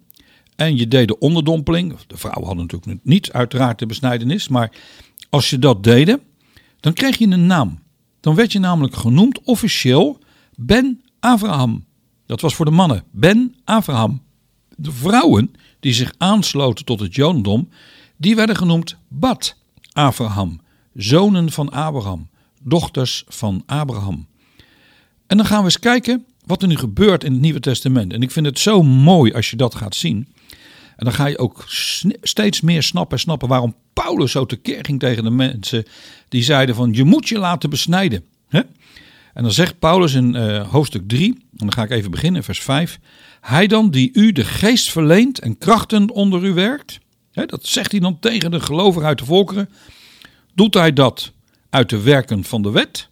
en 0.56 0.78
je 0.78 0.88
deed 0.88 1.08
de 1.08 1.20
onderdompeling. 1.20 1.98
De 2.08 2.18
vrouwen 2.18 2.46
hadden 2.46 2.66
natuurlijk 2.66 3.00
niet 3.04 3.32
uiteraard 3.32 3.80
de 3.80 3.86
besnijdenis, 3.86 4.48
maar 4.48 4.72
als 5.30 5.50
je 5.50 5.60
dat 5.60 5.84
deed, 5.84 6.18
dan 6.80 6.94
kreeg 6.94 7.18
je 7.18 7.28
een 7.28 7.46
naam. 7.46 7.80
Dan 8.20 8.36
werd 8.36 8.52
je 8.52 8.60
namelijk 8.60 8.96
genoemd 8.96 9.42
officieel 9.42 10.20
Ben 10.56 11.02
Abraham. 11.20 11.86
Dat 12.26 12.42
was 12.42 12.56
voor 12.56 12.66
de 12.66 12.72
mannen, 12.72 13.04
Ben 13.12 13.56
Abraham. 13.64 14.22
De 14.76 14.92
vrouwen 14.92 15.54
die 15.80 15.94
zich 15.94 16.14
aansloten 16.18 16.86
tot 16.86 17.00
het 17.00 17.16
Jodendom, 17.16 17.70
die 18.18 18.36
werden 18.36 18.56
genoemd 18.56 18.98
Bad 19.08 19.58
Abraham, 19.92 20.62
zonen 20.94 21.52
van 21.52 21.70
Abraham, 21.70 22.30
dochters 22.62 23.24
van 23.28 23.64
Abraham. 23.66 24.28
En 25.28 25.38
dan 25.38 25.46
gaan 25.46 25.60
we 25.60 25.66
eens 25.66 25.80
kijken 25.80 26.26
wat 26.46 26.62
er 26.62 26.68
nu 26.68 26.78
gebeurt 26.78 27.24
in 27.24 27.32
het 27.32 27.42
Nieuwe 27.42 27.60
Testament. 27.60 28.14
En 28.14 28.22
ik 28.22 28.32
vind 28.32 28.46
het 28.46 28.60
zo 28.60 28.84
mooi 28.84 29.34
als 29.34 29.50
je 29.50 29.56
dat 29.56 29.76
gaat 29.76 29.96
zien. 29.96 30.28
En 30.96 31.06
dan 31.06 31.14
ga 31.14 31.26
je 31.26 31.38
ook 31.38 31.64
steeds 32.22 32.62
meer 32.62 32.84
snappen, 32.84 33.20
snappen 33.20 33.48
waarom 33.48 33.76
Paulus 33.94 34.32
zo 34.32 34.46
tekeer 34.46 34.86
ging 34.86 35.00
tegen 35.00 35.24
de 35.24 35.30
mensen 35.30 35.86
die 36.30 36.44
zeiden 36.44 36.76
van 36.76 36.94
je 36.94 37.04
moet 37.04 37.28
je 37.28 37.40
laten 37.40 37.70
besnijden. 37.70 38.24
En 39.36 39.44
dan 39.44 39.52
zegt 39.52 39.80
Paulus 39.80 40.14
in 40.14 40.36
uh, 40.36 40.70
hoofdstuk 40.70 41.08
3, 41.08 41.34
en 41.34 41.40
dan 41.52 41.74
ga 41.74 41.84
ik 41.84 41.90
even 41.90 42.12
beginnen, 42.12 42.44
vers 42.44 42.60
5. 42.62 43.00
Hij 43.42 43.68
dan 43.68 43.92
die 43.92 44.10
u 44.14 44.32
de 44.32 44.44
geest 44.44 44.92
verleent 44.92 45.40
en 45.40 45.58
krachten 45.58 46.10
onder 46.10 46.44
u 46.44 46.54
werkt. 46.54 47.00
Dat 47.32 47.66
zegt 47.66 47.92
hij 47.92 48.00
dan 48.00 48.20
tegen 48.20 48.52
de 48.52 48.60
gelovigen 48.60 49.08
uit 49.08 49.18
de 49.18 49.26
volkeren. 49.26 49.70
Doet 50.54 50.74
hij 50.74 50.94
dat 50.94 51.32
uit 51.70 51.90
de 51.90 52.02
werken 52.02 52.44
van 52.44 52.62
de 52.62 52.72
wet 52.72 53.10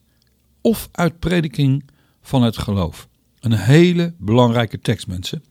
of 0.62 0.90
uit 0.92 1.20
prediking 1.20 1.90
van 2.22 2.44
het 2.44 2.58
geloof? 2.58 3.08
Een 3.40 3.54
hele 3.54 4.14
belangrijke 4.18 4.80
tekst, 4.80 5.08
mensen. 5.08 5.44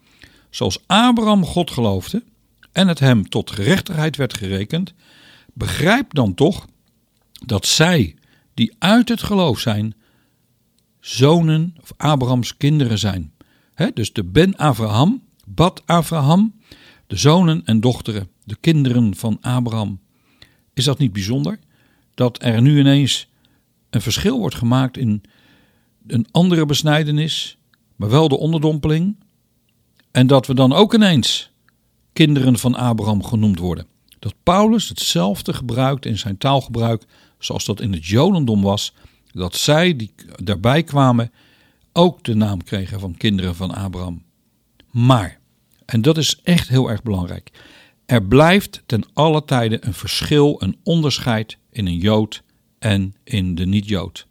Zoals 0.52 0.78
Abraham 0.86 1.44
God 1.44 1.70
geloofde 1.70 2.24
en 2.72 2.88
het 2.88 2.98
hem 2.98 3.28
tot 3.28 3.50
gerechtigheid 3.50 4.16
werd 4.16 4.36
gerekend, 4.36 4.94
begrijp 5.52 6.14
dan 6.14 6.34
toch 6.34 6.66
dat 7.46 7.66
zij 7.66 8.16
die 8.54 8.74
uit 8.78 9.08
het 9.08 9.22
geloof 9.22 9.60
zijn, 9.60 9.94
zonen 11.00 11.74
of 11.80 11.92
Abrahams 11.96 12.56
kinderen 12.56 12.98
zijn. 12.98 13.32
dus 13.94 14.12
de 14.12 14.24
Ben 14.24 14.56
Abraham, 14.56 15.22
Bad 15.46 15.82
Abraham, 15.86 16.54
de 17.06 17.16
zonen 17.16 17.62
en 17.64 17.80
dochteren, 17.80 18.28
de 18.44 18.56
kinderen 18.60 19.16
van 19.16 19.38
Abraham. 19.40 20.00
Is 20.74 20.84
dat 20.84 20.98
niet 20.98 21.12
bijzonder? 21.12 21.58
Dat 22.14 22.42
er 22.42 22.62
nu 22.62 22.78
ineens 22.78 23.28
een 23.90 24.02
verschil 24.02 24.38
wordt 24.38 24.54
gemaakt 24.54 24.96
in 24.96 25.22
een 26.06 26.26
andere 26.30 26.66
besnijdenis, 26.66 27.58
maar 27.96 28.10
wel 28.10 28.28
de 28.28 28.38
onderdompeling. 28.38 29.16
En 30.12 30.26
dat 30.26 30.46
we 30.46 30.54
dan 30.54 30.72
ook 30.72 30.94
ineens 30.94 31.50
kinderen 32.12 32.58
van 32.58 32.74
Abraham 32.74 33.24
genoemd 33.24 33.58
worden. 33.58 33.86
dat 34.18 34.34
Paulus 34.42 34.88
hetzelfde 34.88 35.52
gebruikt 35.52 36.06
in 36.06 36.18
zijn 36.18 36.38
taalgebruik 36.38 37.04
zoals 37.38 37.64
dat 37.64 37.80
in 37.80 37.92
het 37.92 38.06
Jodendom 38.06 38.62
was, 38.62 38.94
dat 39.32 39.56
zij 39.56 39.96
die 39.96 40.14
daarbij 40.42 40.82
kwamen 40.82 41.32
ook 41.92 42.24
de 42.24 42.34
naam 42.34 42.62
kregen 42.62 43.00
van 43.00 43.16
kinderen 43.16 43.54
van 43.54 43.74
Abraham. 43.74 44.22
Maar, 44.90 45.38
en 45.84 46.02
dat 46.02 46.18
is 46.18 46.40
echt 46.42 46.68
heel 46.68 46.90
erg 46.90 47.02
belangrijk, 47.02 47.50
er 48.06 48.22
blijft 48.22 48.82
ten 48.86 49.04
alle 49.12 49.44
tijde 49.44 49.86
een 49.86 49.94
verschil, 49.94 50.56
een 50.58 50.76
onderscheid 50.82 51.58
in 51.70 51.86
een 51.86 51.98
Jood 51.98 52.42
en 52.78 53.14
in 53.24 53.54
de 53.54 53.66
niet-Jood. 53.66 54.26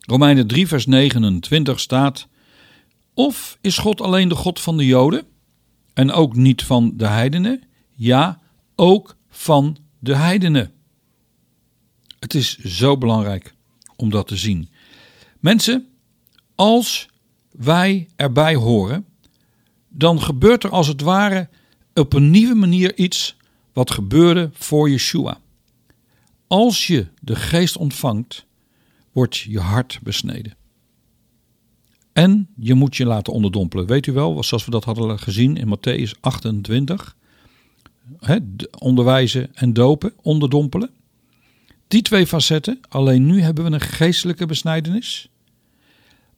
Romeinen 0.00 0.46
3, 0.46 0.66
vers 0.66 0.86
29 0.86 1.80
staat: 1.80 2.28
Of 3.14 3.58
is 3.60 3.78
God 3.78 4.00
alleen 4.00 4.28
de 4.28 4.34
God 4.34 4.60
van 4.60 4.76
de 4.76 4.86
Joden 4.86 5.26
en 5.92 6.12
ook 6.12 6.36
niet 6.36 6.62
van 6.62 6.92
de 6.96 7.06
heidenen? 7.06 7.62
Ja, 7.90 8.40
ook 8.74 9.16
van 9.28 9.76
de 9.98 10.16
heidenen. 10.16 10.72
Het 12.18 12.34
is 12.34 12.58
zo 12.58 12.98
belangrijk 12.98 13.54
om 13.96 14.10
dat 14.10 14.26
te 14.26 14.36
zien. 14.36 14.68
Mensen, 15.40 15.88
als 16.54 17.08
wij 17.50 18.08
erbij 18.16 18.54
horen, 18.54 19.06
dan 19.88 20.22
gebeurt 20.22 20.64
er 20.64 20.70
als 20.70 20.86
het 20.86 21.00
ware 21.00 21.48
op 21.94 22.12
een 22.12 22.30
nieuwe 22.30 22.54
manier 22.54 22.96
iets 22.96 23.36
wat 23.72 23.90
gebeurde 23.90 24.50
voor 24.52 24.90
Yeshua. 24.90 25.40
Als 26.46 26.86
je 26.86 27.06
de 27.20 27.36
geest 27.36 27.76
ontvangt, 27.76 28.46
wordt 29.12 29.36
je 29.36 29.60
hart 29.60 29.98
besneden. 30.02 30.56
En 32.14 32.48
je 32.56 32.74
moet 32.74 32.96
je 32.96 33.04
laten 33.04 33.32
onderdompelen. 33.32 33.86
Weet 33.86 34.06
u 34.06 34.12
wel, 34.12 34.44
zoals 34.44 34.64
we 34.64 34.70
dat 34.70 34.84
hadden 34.84 35.18
gezien 35.18 35.56
in 35.56 35.76
Matthäus 35.76 36.20
28. 36.20 37.16
He, 38.18 38.38
onderwijzen 38.78 39.54
en 39.54 39.72
dopen, 39.72 40.12
onderdompelen. 40.22 40.90
Die 41.88 42.02
twee 42.02 42.26
facetten, 42.26 42.80
alleen 42.88 43.26
nu 43.26 43.40
hebben 43.40 43.64
we 43.64 43.70
een 43.70 43.80
geestelijke 43.80 44.46
besnijdenis. 44.46 45.28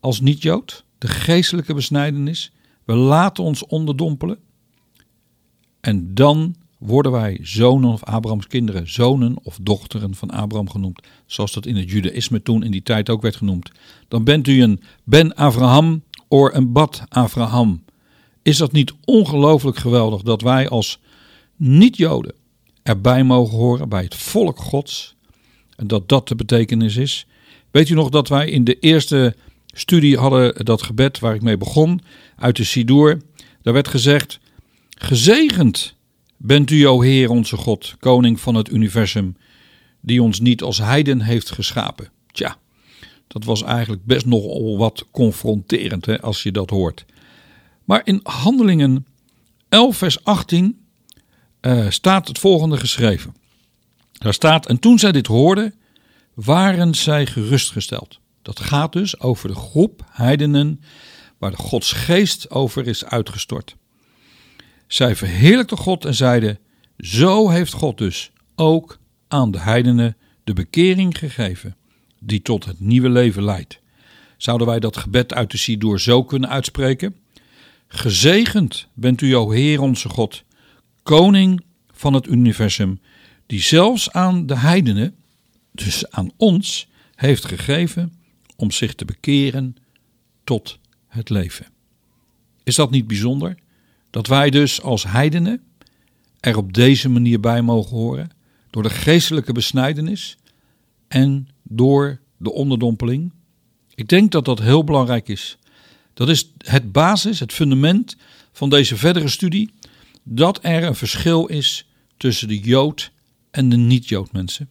Als 0.01 0.21
niet-Jood, 0.21 0.85
de 0.99 1.09
geestelijke 1.09 1.75
besnijdenis. 1.75 2.53
We 2.85 2.95
laten 2.95 3.45
ons 3.45 3.67
onderdompelen. 3.67 4.39
En 5.81 6.15
dan 6.15 6.57
worden 6.87 7.13
wij 7.13 7.39
zonen 7.43 7.91
of 7.91 8.05
Abrahams 8.05 8.47
kinderen, 8.47 8.91
zonen 8.91 9.37
of 9.43 9.59
dochteren 9.63 10.15
van 10.15 10.31
Abraham 10.31 10.71
genoemd, 10.71 11.01
zoals 11.27 11.53
dat 11.53 11.67
in 11.67 11.77
het 11.77 11.91
judaïsme 11.91 12.43
toen 12.43 12.63
in 12.63 12.71
die 12.71 12.83
tijd 12.83 13.11
ook 13.11 13.23
werd 13.23 13.37
genoemd. 13.37 13.71
Dan 14.09 14.25
bent 14.25 14.49
u 14.49 14.63
een 14.63 14.81
Ben 15.05 15.35
Abraham 15.35 16.03
of 16.29 16.55
een 16.55 16.73
Bad 16.73 17.03
Abraham. 17.09 17.85
Is 18.43 18.57
dat 18.57 18.73
niet 18.73 18.93
ongelooflijk 19.05 19.77
geweldig 19.77 20.23
dat 20.23 20.43
wij 20.43 20.69
als 20.69 20.99
niet-Joden 21.57 22.35
erbij 22.83 23.25
mogen 23.25 23.57
horen 23.57 23.89
bij 23.89 24.03
het 24.03 24.15
volk 24.15 24.59
Gods 24.59 25.15
en 25.77 25.87
dat 25.87 26.09
dat 26.09 26.29
de 26.29 26.35
betekenis 26.35 26.97
is? 26.97 27.27
Weet 27.71 27.89
u 27.89 27.95
nog 27.95 28.09
dat 28.09 28.29
wij 28.29 28.51
in 28.51 28.65
de 28.65 28.79
eerste 28.79 29.37
studie 29.67 30.19
hadden 30.19 30.65
dat 30.65 30.83
gebed 30.83 31.19
waar 31.19 31.35
ik 31.35 31.43
mee 31.43 31.57
begon 31.57 32.01
uit 32.37 32.57
de 32.57 32.65
Sidoer. 32.65 33.21
Daar 33.63 33.75
werd 33.75 33.89
gezegd: 33.89 34.39
Gezegend 34.99 35.96
Bent 36.47 36.71
u, 36.71 36.87
o 36.87 37.01
Heer, 37.01 37.31
onze 37.31 37.57
God, 37.57 37.95
koning 37.99 38.41
van 38.41 38.55
het 38.55 38.71
universum, 38.71 39.37
die 40.01 40.23
ons 40.23 40.41
niet 40.41 40.63
als 40.63 40.79
heiden 40.79 41.21
heeft 41.21 41.51
geschapen? 41.51 42.11
Tja, 42.33 42.57
dat 43.27 43.45
was 43.45 43.63
eigenlijk 43.63 44.05
best 44.05 44.27
nogal 44.27 44.79
wat 44.79 45.07
confronterend 45.11 46.07
hè, 46.07 46.23
als 46.23 46.43
je 46.43 46.53
dat 46.53 46.71
hoort. 46.71 47.05
Maar 47.85 48.01
in 48.05 48.21
Handelingen 48.23 49.07
11, 49.69 49.97
vers 49.97 50.25
18 50.25 50.79
uh, 51.61 51.91
staat 51.91 52.29
het 52.29 52.39
volgende 52.39 52.77
geschreven. 52.77 53.35
Daar 54.13 54.35
staat: 54.35 54.67
En 54.67 54.79
toen 54.79 54.99
zij 54.99 55.13
dit 55.13 55.27
hoorden, 55.27 55.75
waren 56.35 56.95
zij 56.95 57.27
gerustgesteld. 57.27 58.21
Dat 58.43 58.61
gaat 58.61 58.93
dus 58.93 59.21
over 59.21 59.49
de 59.49 59.55
groep 59.55 60.05
heidenen 60.11 60.81
waar 61.39 61.51
de 61.51 61.57
Gods 61.57 61.93
geest 61.93 62.51
over 62.51 62.87
is 62.87 63.05
uitgestort. 63.05 63.77
Zij 64.87 65.17
verheerlijkte 65.17 65.77
God 65.77 66.05
en 66.05 66.15
zeiden: 66.15 66.59
Zo 66.99 67.49
heeft 67.49 67.73
God 67.73 67.99
dus 67.99 68.31
ook 68.55 68.99
aan 69.29 69.51
de 69.51 69.61
heidenen 69.61 70.17
de 70.45 70.53
bekering 70.53 71.19
gegeven, 71.19 71.77
die 72.21 72.43
tot 72.43 72.65
het 72.65 72.81
nieuwe 72.81 73.09
leven 73.09 73.45
leidt. 73.45 73.81
Zouden 74.37 74.67
wij 74.67 74.79
dat 74.79 74.97
gebed 74.97 75.35
uit 75.35 75.51
de 75.51 75.57
Sidoor 75.57 76.01
zo 76.01 76.25
kunnen 76.25 76.51
uitspreken? 76.51 77.17
Gezegend 77.89 78.89
bent 78.95 79.21
u, 79.21 79.37
o 79.37 79.51
Heer 79.51 79.81
onze 79.81 80.09
God, 80.09 80.45
koning 81.03 81.65
van 81.91 82.15
het 82.15 82.27
universum, 82.27 83.01
die 83.47 83.61
zelfs 83.61 84.13
aan 84.13 84.47
de 84.47 84.59
heidenen, 84.59 85.15
dus 85.73 86.11
aan 86.11 86.31
ons, 86.37 86.89
heeft 87.15 87.45
gegeven 87.45 88.13
om 88.57 88.71
zich 88.71 88.95
te 88.95 89.05
bekeren 89.05 89.77
tot 90.45 90.79
het 91.09 91.31
leven. 91.31 91.67
Is 92.65 92.75
dat 92.75 92.91
niet 92.91 93.07
bijzonder? 93.07 93.57
Dat 94.11 94.27
wij 94.27 94.51
dus 94.51 94.83
als 94.83 95.05
heidenen 95.05 95.63
er 96.41 96.57
op 96.57 96.73
deze 96.73 97.09
manier 97.09 97.41
bij 97.41 97.63
mogen 97.63 97.97
horen, 97.97 98.31
door 98.71 98.83
de 98.83 98.91
geestelijke 98.91 99.53
besnijdenis 99.53 100.37
en 101.09 101.49
door 101.63 102.21
de 102.37 102.53
onderdompeling. 102.53 103.33
Ik 103.95 104.09
denk 104.09 104.33
dat 104.33 104.45
dat 104.45 104.59
heel 104.59 104.85
belangrijk 104.85 105.29
is. 105.29 105.59
Dat 106.15 106.29
is 106.29 106.53
het 106.59 106.93
basis, 106.93 107.41
het 107.41 107.53
fundament 107.53 108.17
van 108.53 108.71
deze 108.71 108.97
verdere 108.97 109.29
studie, 109.29 109.71
dat 110.23 110.59
er 110.63 110.85
een 110.85 110.95
verschil 110.95 111.47
is 111.47 111.89
tussen 112.17 112.49
de 112.49 112.59
Jood 112.59 113.11
en 113.51 113.69
de 113.69 113.77
niet-Jood 113.77 114.33
mensen. 114.33 114.69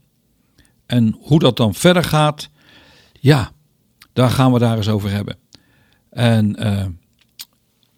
En 0.86 1.16
hoe 1.20 1.40
dat 1.40 1.58
dan 1.58 1.74
verder 1.74 2.04
gaat, 2.04 2.50
ja, 3.20 3.52
daar 4.14 4.30
gaan 4.30 4.54
we 4.54 4.60
daar 4.60 4.78
eens 4.78 4.88
over 4.88 5.12
hebben. 5.12 5.38
En 6.10 6.66
uh, 6.66 6.86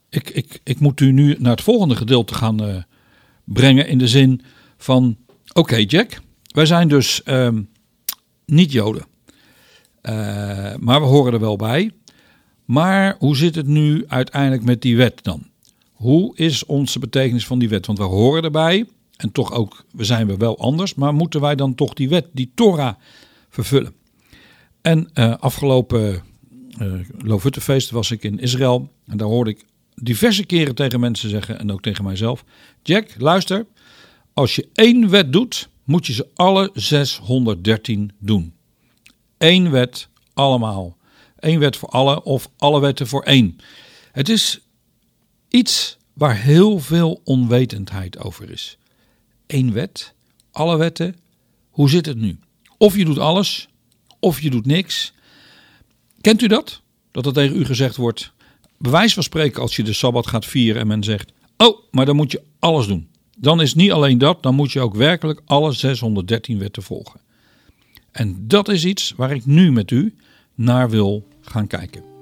ik, 0.10 0.30
ik, 0.30 0.60
ik 0.64 0.80
moet 0.80 1.00
u 1.00 1.12
nu 1.12 1.36
naar 1.40 1.52
het 1.52 1.62
volgende 1.62 1.96
gedeelte 1.96 2.34
gaan 2.34 2.64
uh, 2.64 2.76
brengen. 3.44 3.88
In 3.88 3.98
de 3.98 4.08
zin 4.08 4.42
van: 4.78 5.18
Oké, 5.54 5.76
Jack, 5.76 6.22
wij 6.54 6.66
zijn 6.66 6.88
dus 6.88 7.22
uh, 7.26 7.50
niet 8.46 8.72
Joden. 8.72 9.06
Uh, 10.02 10.14
maar 10.80 11.02
we 11.02 11.08
horen 11.08 11.34
er 11.34 11.40
wel 11.40 11.56
bij. 11.56 11.92
Maar 12.66 13.16
hoe 13.20 13.36
zit 13.36 13.56
het 13.56 13.68
nu 13.68 14.06
uiteindelijk 14.08 14.64
met 14.64 14.82
die 14.82 14.98
wet 14.98 15.24
dan? 15.24 15.48
Hoe 15.92 16.36
is 16.36 16.66
onze 16.66 17.00
betekenis 17.00 17.48
van 17.48 17.60
die 17.60 17.70
wet? 17.70 17.86
Want 17.86 17.98
we 17.98 18.04
horen 18.04 18.44
erbij. 18.44 18.86
En 19.18 19.32
toch 19.32 19.52
ook, 19.52 19.86
we 19.92 20.04
zijn 20.04 20.28
we 20.28 20.38
wel 20.38 20.58
anders. 20.58 20.96
Maar 20.96 21.14
moeten 21.14 21.42
wij 21.42 21.56
dan 21.56 21.76
toch 21.76 21.94
die 21.94 22.10
wet, 22.10 22.28
die 22.32 22.52
Torah, 22.56 22.96
vervullen? 23.50 23.94
En 24.82 25.10
uh, 25.14 25.36
afgelopen 25.40 26.24
uh, 26.82 26.94
Lofuttefeest 27.18 27.90
was 27.90 28.12
ik 28.12 28.24
in 28.24 28.40
Israël. 28.40 28.92
En 29.06 29.18
daar 29.18 29.28
hoorde 29.28 29.50
ik 29.50 29.66
diverse 30.02 30.46
keren 30.46 30.76
tegen 30.76 31.00
mensen 31.00 31.30
zeggen 31.30 31.60
en 31.60 31.72
ook 31.72 31.82
tegen 31.82 32.04
mijzelf: 32.04 32.44
Jack, 32.84 33.16
luister, 33.18 33.66
als 34.34 34.56
je 34.56 34.70
één 34.74 35.10
wet 35.10 35.34
doet, 35.34 35.70
moet 35.84 36.08
je 36.08 36.14
ze 36.14 36.28
alle 36.34 36.70
613 36.74 38.12
doen. 38.20 38.54
Eén 39.38 39.72
wet, 39.72 40.10
allemaal. 40.34 40.98
Eén 41.36 41.60
wet 41.60 41.78
voor 41.78 41.90
alle 41.90 42.24
of 42.24 42.50
alle 42.58 42.80
wetten 42.80 43.08
voor 43.08 43.24
één. 43.24 43.58
Het 44.12 44.30
is 44.30 44.60
iets 45.50 45.98
waar 46.14 46.38
heel 46.38 46.80
veel 46.80 47.22
onwetendheid 47.24 48.20
over 48.20 48.52
is. 48.52 48.78
Eén 49.48 49.74
wet, 49.74 50.14
alle 50.52 50.78
wetten. 50.78 51.16
Hoe 51.70 51.90
zit 51.90 52.06
het 52.06 52.18
nu? 52.18 52.40
Of 52.78 52.96
je 52.96 53.06
doet 53.06 53.20
alles, 53.20 53.68
of 54.20 54.42
je 54.42 54.50
doet 54.50 54.66
niks. 54.66 55.14
Kent 56.22 56.42
u 56.42 56.48
dat? 56.48 56.82
Dat 57.12 57.26
er 57.26 57.34
tegen 57.34 57.58
u 57.58 57.66
gezegd 57.66 57.96
wordt: 57.96 58.34
bewijs 58.78 59.14
van 59.14 59.24
spreken 59.24 59.62
als 59.62 59.76
je 59.76 59.84
de 59.84 59.94
Sabbat 59.94 60.28
gaat 60.28 60.46
vieren 60.46 60.82
en 60.82 60.88
men 60.88 61.04
zegt, 61.04 61.32
oh, 61.58 61.80
maar 61.92 62.06
dan 62.06 62.16
moet 62.16 62.32
je 62.32 62.42
alles 62.60 62.88
doen. 62.88 63.08
Dan 63.38 63.62
is 63.62 63.74
niet 63.74 63.92
alleen 63.92 64.18
dat, 64.18 64.44
dan 64.44 64.56
moet 64.56 64.72
je 64.72 64.80
ook 64.80 64.96
werkelijk 64.96 65.42
alle 65.46 65.72
613 65.72 66.60
wetten 66.60 66.84
volgen. 66.84 67.20
En 68.12 68.48
dat 68.48 68.70
is 68.70 68.86
iets 68.86 69.14
waar 69.16 69.32
ik 69.32 69.46
nu 69.46 69.72
met 69.72 69.92
u 69.92 70.16
naar 70.56 70.90
wil 70.90 71.28
gaan 71.42 71.68
kijken. 71.68 72.17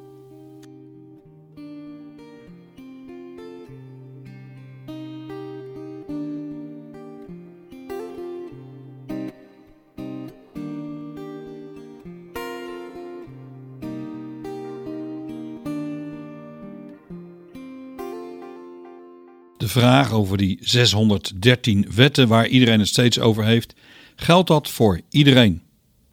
Vraag 19.80 20.12
over 20.12 20.38
die 20.38 20.58
613 20.62 21.88
wetten 21.96 22.28
waar 22.28 22.48
iedereen 22.48 22.80
het 22.80 22.88
steeds 22.88 23.20
over 23.20 23.46
heeft. 23.46 23.74
Geldt 24.16 24.48
dat 24.48 24.70
voor 24.70 25.02
iedereen? 25.10 25.62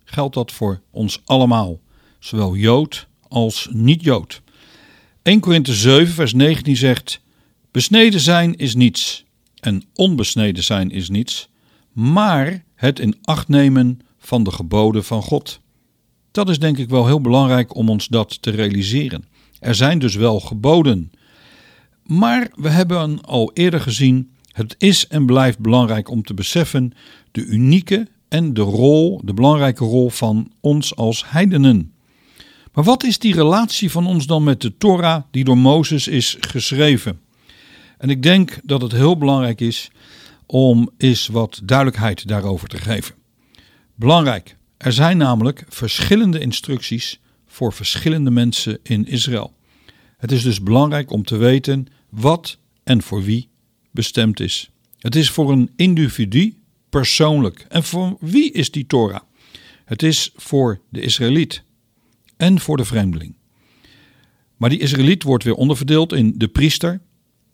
Geldt 0.04 0.34
dat 0.34 0.52
voor 0.52 0.80
ons 0.90 1.20
allemaal? 1.24 1.80
Zowel 2.18 2.56
Jood 2.56 3.06
als 3.28 3.68
niet-Jood. 3.70 4.42
1 5.22 5.40
Korinthe 5.40 5.74
7 5.74 6.14
vers 6.14 6.32
19 6.32 6.76
zegt... 6.76 7.20
Besneden 7.70 8.20
zijn 8.20 8.56
is 8.56 8.74
niets 8.74 9.24
en 9.60 9.82
onbesneden 9.94 10.64
zijn 10.64 10.90
is 10.90 11.08
niets. 11.08 11.48
maar 11.92 12.64
het 12.74 12.98
in 12.98 13.16
acht 13.22 13.48
nemen 13.48 14.00
van 14.18 14.44
de 14.44 14.50
geboden 14.50 15.04
van 15.04 15.22
God. 15.22 15.60
Dat 16.30 16.48
is 16.48 16.58
denk 16.58 16.78
ik 16.78 16.88
wel 16.88 17.06
heel 17.06 17.20
belangrijk 17.20 17.74
om 17.74 17.88
ons 17.88 18.08
dat 18.08 18.42
te 18.42 18.50
realiseren. 18.50 19.24
Er 19.60 19.74
zijn 19.74 19.98
dus 19.98 20.14
wel 20.14 20.40
geboden. 20.40 21.12
Maar 22.06 22.50
we 22.54 22.68
hebben 22.68 23.20
al 23.20 23.50
eerder 23.54 23.80
gezien, 23.80 24.30
het 24.52 24.74
is 24.78 25.06
en 25.06 25.26
blijft 25.26 25.58
belangrijk 25.58 26.10
om 26.10 26.22
te 26.22 26.34
beseffen 26.34 26.92
de 27.30 27.44
unieke 27.44 28.08
en 28.28 28.54
de 28.54 28.60
rol, 28.60 29.20
de 29.24 29.34
belangrijke 29.34 29.84
rol 29.84 30.10
van 30.10 30.52
ons 30.60 30.96
als 30.96 31.24
heidenen. 31.26 31.92
Maar 32.72 32.84
wat 32.84 33.04
is 33.04 33.18
die 33.18 33.34
relatie 33.34 33.90
van 33.90 34.06
ons 34.06 34.26
dan 34.26 34.44
met 34.44 34.60
de 34.60 34.76
Torah 34.76 35.22
die 35.30 35.44
door 35.44 35.58
Mozes 35.58 36.08
is 36.08 36.36
geschreven? 36.40 37.20
En 37.98 38.10
ik 38.10 38.22
denk 38.22 38.58
dat 38.62 38.82
het 38.82 38.92
heel 38.92 39.18
belangrijk 39.18 39.60
is 39.60 39.90
om 40.46 40.90
eens 40.96 41.26
wat 41.26 41.60
duidelijkheid 41.64 42.28
daarover 42.28 42.68
te 42.68 42.78
geven. 42.78 43.14
Belangrijk, 43.94 44.56
er 44.76 44.92
zijn 44.92 45.16
namelijk 45.16 45.64
verschillende 45.68 46.38
instructies 46.38 47.20
voor 47.46 47.72
verschillende 47.72 48.30
mensen 48.30 48.78
in 48.82 49.06
Israël. 49.06 49.52
Het 50.22 50.32
is 50.32 50.42
dus 50.42 50.62
belangrijk 50.62 51.10
om 51.10 51.24
te 51.24 51.36
weten 51.36 51.86
wat 52.08 52.58
en 52.84 53.02
voor 53.02 53.22
wie 53.22 53.48
bestemd 53.90 54.40
is. 54.40 54.70
Het 54.98 55.16
is 55.16 55.30
voor 55.30 55.52
een 55.52 55.70
individu 55.76 56.56
persoonlijk. 56.88 57.66
En 57.68 57.82
voor 57.82 58.16
wie 58.20 58.52
is 58.52 58.70
die 58.70 58.86
Torah? 58.86 59.20
Het 59.84 60.02
is 60.02 60.32
voor 60.36 60.80
de 60.88 61.00
Israëliet 61.00 61.62
en 62.36 62.60
voor 62.60 62.76
de 62.76 62.84
vreemdeling. 62.84 63.34
Maar 64.56 64.70
die 64.70 64.78
Israëliet 64.78 65.22
wordt 65.22 65.44
weer 65.44 65.54
onderverdeeld 65.54 66.12
in 66.12 66.34
de 66.36 66.48
priester, 66.48 67.00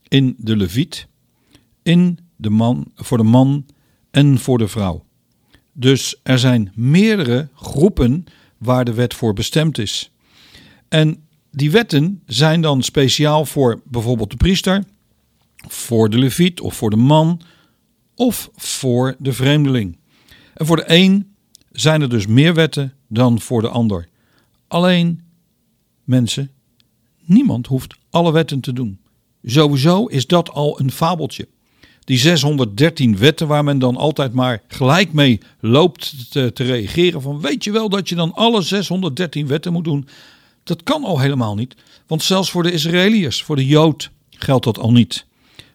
in 0.08 0.34
de 0.38 0.56
leviet, 0.56 1.06
in 1.82 2.18
de 2.36 2.50
man, 2.50 2.90
voor 2.94 3.18
de 3.18 3.24
man 3.24 3.66
en 4.10 4.38
voor 4.38 4.58
de 4.58 4.68
vrouw. 4.68 5.04
Dus 5.72 6.20
er 6.22 6.38
zijn 6.38 6.72
meerdere 6.74 7.48
groepen 7.54 8.24
waar 8.58 8.84
de 8.84 8.94
wet 8.94 9.14
voor 9.14 9.32
bestemd 9.32 9.78
is. 9.78 10.10
En 10.88 11.27
die 11.50 11.70
wetten 11.70 12.22
zijn 12.26 12.60
dan 12.60 12.82
speciaal 12.82 13.44
voor 13.44 13.80
bijvoorbeeld 13.84 14.30
de 14.30 14.36
priester, 14.36 14.84
voor 15.68 16.10
de 16.10 16.18
leviet 16.18 16.60
of 16.60 16.74
voor 16.74 16.90
de 16.90 16.96
man 16.96 17.40
of 18.14 18.50
voor 18.56 19.16
de 19.18 19.32
vreemdeling. 19.32 19.98
En 20.54 20.66
voor 20.66 20.76
de 20.76 20.84
een 20.86 21.34
zijn 21.72 22.02
er 22.02 22.08
dus 22.08 22.26
meer 22.26 22.54
wetten 22.54 22.94
dan 23.08 23.40
voor 23.40 23.60
de 23.60 23.68
ander. 23.68 24.08
Alleen 24.68 25.20
mensen, 26.04 26.50
niemand 27.24 27.66
hoeft 27.66 27.94
alle 28.10 28.32
wetten 28.32 28.60
te 28.60 28.72
doen. 28.72 28.98
Sowieso 29.44 30.06
is 30.06 30.26
dat 30.26 30.50
al 30.50 30.80
een 30.80 30.90
fabeltje. 30.90 31.48
Die 32.04 32.18
613 32.18 33.16
wetten 33.16 33.46
waar 33.46 33.64
men 33.64 33.78
dan 33.78 33.96
altijd 33.96 34.32
maar 34.32 34.62
gelijk 34.68 35.12
mee 35.12 35.40
loopt 35.60 36.30
te, 36.30 36.52
te 36.52 36.64
reageren 36.64 37.22
van 37.22 37.40
weet 37.40 37.64
je 37.64 37.70
wel 37.70 37.88
dat 37.88 38.08
je 38.08 38.14
dan 38.14 38.34
alle 38.34 38.62
613 38.62 39.46
wetten 39.46 39.72
moet 39.72 39.84
doen? 39.84 40.08
Dat 40.68 40.82
kan 40.82 41.04
al 41.04 41.18
helemaal 41.18 41.54
niet, 41.54 41.74
want 42.06 42.22
zelfs 42.22 42.50
voor 42.50 42.62
de 42.62 42.72
Israëliërs, 42.72 43.42
voor 43.42 43.56
de 43.56 43.66
Jood 43.66 44.10
geldt 44.30 44.64
dat 44.64 44.78
al 44.78 44.92
niet. 44.92 45.26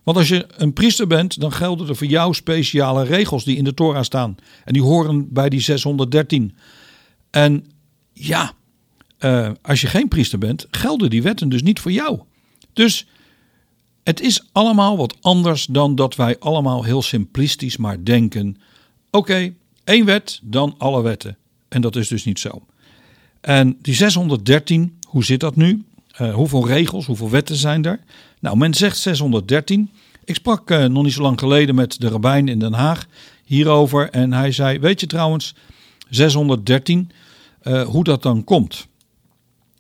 Want 0.03 0.17
als 0.17 0.27
je 0.27 0.45
een 0.58 0.73
priester 0.73 1.08
bent, 1.08 1.39
dan 1.39 1.51
gelden 1.51 1.88
er 1.88 1.95
voor 1.95 2.08
jou 2.08 2.34
speciale 2.34 3.03
regels 3.03 3.43
die 3.43 3.58
in 3.58 3.63
de 3.63 3.73
Torah 3.73 4.03
staan. 4.03 4.36
En 4.65 4.73
die 4.73 4.82
horen 4.82 5.34
bij 5.34 5.49
die 5.49 5.60
613. 5.60 6.56
En 7.29 7.65
ja, 8.13 8.53
uh, 9.19 9.51
als 9.62 9.82
je 9.82 9.88
geen 9.88 10.08
priester 10.08 10.39
bent, 10.39 10.67
gelden 10.69 11.10
die 11.10 11.21
wetten 11.21 11.49
dus 11.49 11.63
niet 11.63 11.79
voor 11.79 11.91
jou. 11.91 12.19
Dus 12.73 13.08
het 14.03 14.21
is 14.21 14.47
allemaal 14.51 14.97
wat 14.97 15.17
anders 15.21 15.65
dan 15.65 15.95
dat 15.95 16.15
wij 16.15 16.39
allemaal 16.39 16.84
heel 16.84 17.01
simplistisch 17.01 17.77
maar 17.77 18.03
denken: 18.03 18.58
oké, 19.12 19.53
één 19.84 20.06
wet, 20.06 20.39
dan 20.43 20.75
alle 20.77 21.01
wetten. 21.01 21.38
En 21.69 21.82
dat 21.82 21.95
is 21.95 22.08
dus 22.08 22.25
niet 22.25 22.39
zo. 22.39 22.65
En 23.43 23.77
die 23.82 23.93
613, 23.93 24.99
hoe 25.08 25.23
zit 25.23 25.39
dat 25.39 25.56
nu? 25.56 25.84
Uh, 26.21 26.34
hoeveel 26.34 26.67
regels, 26.67 27.06
hoeveel 27.06 27.29
wetten 27.29 27.56
zijn 27.56 27.86
er? 27.86 27.99
Nou, 28.39 28.58
men 28.58 28.73
zegt 28.73 28.97
613. 28.97 29.89
Ik 30.23 30.36
sprak 30.36 30.71
uh, 30.71 30.86
nog 30.86 31.03
niet 31.03 31.13
zo 31.13 31.21
lang 31.21 31.39
geleden 31.39 31.75
met 31.75 31.99
de 31.99 32.08
rabbijn 32.08 32.47
in 32.47 32.60
Den 32.60 32.73
Haag 32.73 33.06
hierover. 33.45 34.10
En 34.10 34.34
hij 34.34 34.51
zei: 34.51 34.79
Weet 34.79 34.99
je 34.99 35.08
trouwens, 35.08 35.56
613, 36.10 37.12
uh, 37.63 37.84
hoe 37.84 38.03
dat 38.03 38.21
dan 38.21 38.43
komt? 38.43 38.88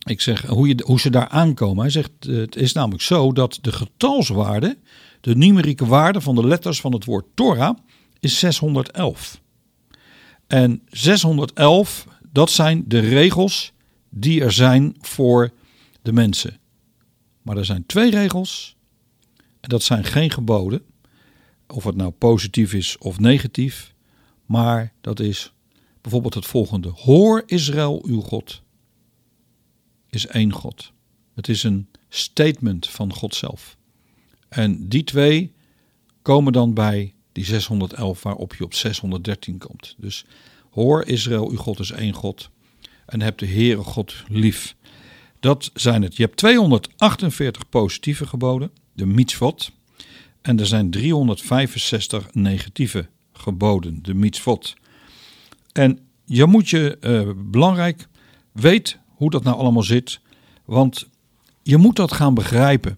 Ik 0.05 0.21
zeg 0.21 0.45
hoe, 0.45 0.67
je, 0.67 0.83
hoe 0.85 0.99
ze 0.99 1.09
daar 1.09 1.27
aankomen. 1.27 1.81
Hij 1.81 1.91
zegt: 1.91 2.11
Het 2.19 2.55
is 2.55 2.73
namelijk 2.73 3.03
zo 3.03 3.31
dat 3.31 3.59
de 3.61 3.71
getalswaarde, 3.71 4.77
de 5.21 5.35
numerieke 5.35 5.85
waarde 5.85 6.21
van 6.21 6.35
de 6.35 6.47
letters 6.47 6.81
van 6.81 6.93
het 6.93 7.05
woord 7.05 7.25
Torah, 7.33 7.77
is 8.19 8.39
611. 8.39 9.41
En 10.47 10.81
611, 10.89 12.05
dat 12.33 12.51
zijn 12.51 12.83
de 12.87 12.99
regels 12.99 13.73
die 14.09 14.41
er 14.41 14.51
zijn 14.51 14.95
voor 14.99 15.51
de 16.01 16.13
mensen. 16.13 16.59
Maar 17.41 17.57
er 17.57 17.65
zijn 17.65 17.85
twee 17.85 18.11
regels. 18.11 18.75
En 19.59 19.69
dat 19.69 19.83
zijn 19.83 20.03
geen 20.03 20.31
geboden. 20.31 20.81
Of 21.67 21.83
het 21.83 21.95
nou 21.95 22.11
positief 22.11 22.73
is 22.73 22.97
of 22.97 23.19
negatief. 23.19 23.93
Maar 24.45 24.93
dat 25.01 25.19
is 25.19 25.53
bijvoorbeeld 26.01 26.33
het 26.33 26.45
volgende. 26.45 26.89
Hoor 26.89 27.43
Israël 27.45 28.03
uw 28.05 28.21
God. 28.21 28.61
Is 30.09 30.27
één 30.27 30.51
God. 30.51 30.91
Het 31.33 31.49
is 31.49 31.63
een 31.63 31.87
statement 32.09 32.89
van 32.89 33.13
God 33.13 33.35
zelf. 33.35 33.77
En 34.49 34.87
die 34.87 35.03
twee 35.03 35.53
komen 36.21 36.53
dan 36.53 36.73
bij 36.73 37.13
die 37.31 37.45
611 37.45 38.23
waarop 38.23 38.55
je 38.55 38.63
op 38.63 38.73
613 38.73 39.57
komt. 39.57 39.95
Dus 39.97 40.25
hoor 40.73 41.05
Israël, 41.05 41.49
uw 41.49 41.57
God 41.57 41.79
is 41.79 41.91
één 41.91 42.13
God. 42.13 42.49
En 43.05 43.21
heb 43.21 43.37
de 43.37 43.47
Heere 43.47 43.83
God 43.83 44.13
lief. 44.27 44.75
Dat 45.39 45.71
zijn 45.73 46.01
het. 46.01 46.15
Je 46.15 46.23
hebt 46.23 46.37
248 46.37 47.69
positieve 47.69 48.27
geboden, 48.27 48.71
de 48.93 49.05
mitzvot. 49.05 49.71
En 50.41 50.59
er 50.59 50.65
zijn 50.65 50.91
365 50.91 52.33
negatieve 52.33 53.07
geboden, 53.33 53.99
de 54.01 54.13
mitzvot. 54.13 54.75
En 55.71 55.99
je 56.25 56.45
moet 56.45 56.69
je, 56.69 56.97
uh, 57.01 57.29
belangrijk, 57.35 58.07
weet 58.51 58.97
hoe 59.07 59.29
dat 59.29 59.43
nou 59.43 59.57
allemaal 59.57 59.83
zit. 59.83 60.19
Want 60.65 61.07
je 61.63 61.77
moet 61.77 61.95
dat 61.95 62.11
gaan 62.11 62.33
begrijpen. 62.33 62.97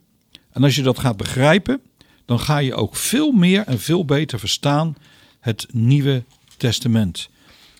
En 0.51 0.63
als 0.63 0.75
je 0.75 0.81
dat 0.81 0.99
gaat 0.99 1.17
begrijpen, 1.17 1.81
dan 2.25 2.39
ga 2.39 2.57
je 2.57 2.75
ook 2.75 2.95
veel 2.95 3.31
meer 3.31 3.61
en 3.61 3.79
veel 3.79 4.05
beter 4.05 4.39
verstaan 4.39 4.95
het 5.39 5.67
Nieuwe 5.71 6.23
Testament. 6.57 7.29